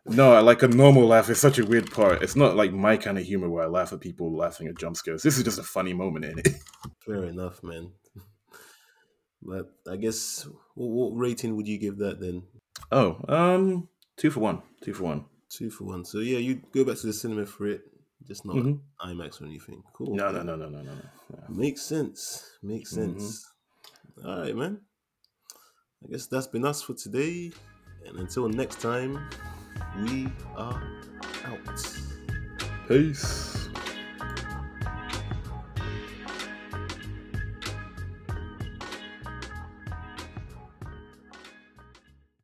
[0.07, 2.23] No, like a normal laugh is such a weird part.
[2.23, 4.97] It's not like my kind of humor where I laugh at people laughing at jump
[4.97, 5.23] scares.
[5.23, 6.49] This is just a funny moment in it.
[7.05, 7.91] fair enough, man.
[9.43, 12.45] But I guess what, what rating would you give that then?
[12.93, 14.63] Oh, um, two for one.
[14.83, 15.25] Two for one.
[15.49, 16.05] Two for one.
[16.05, 17.83] So yeah, you go back to the cinema for it,
[18.27, 18.81] just not Mhm.
[19.05, 19.83] IMAX or anything.
[19.93, 20.15] Cool.
[20.15, 21.03] No, no, no, no, no, no, no.
[21.49, 22.45] Makes sense.
[22.63, 22.95] Makes Mhm.
[23.21, 23.53] sense.
[24.25, 24.81] All right, man.
[26.07, 27.51] I guess that's been us for today.
[28.07, 29.29] And until next time,
[30.03, 30.81] we are
[31.45, 31.99] out.
[32.87, 33.56] Peace.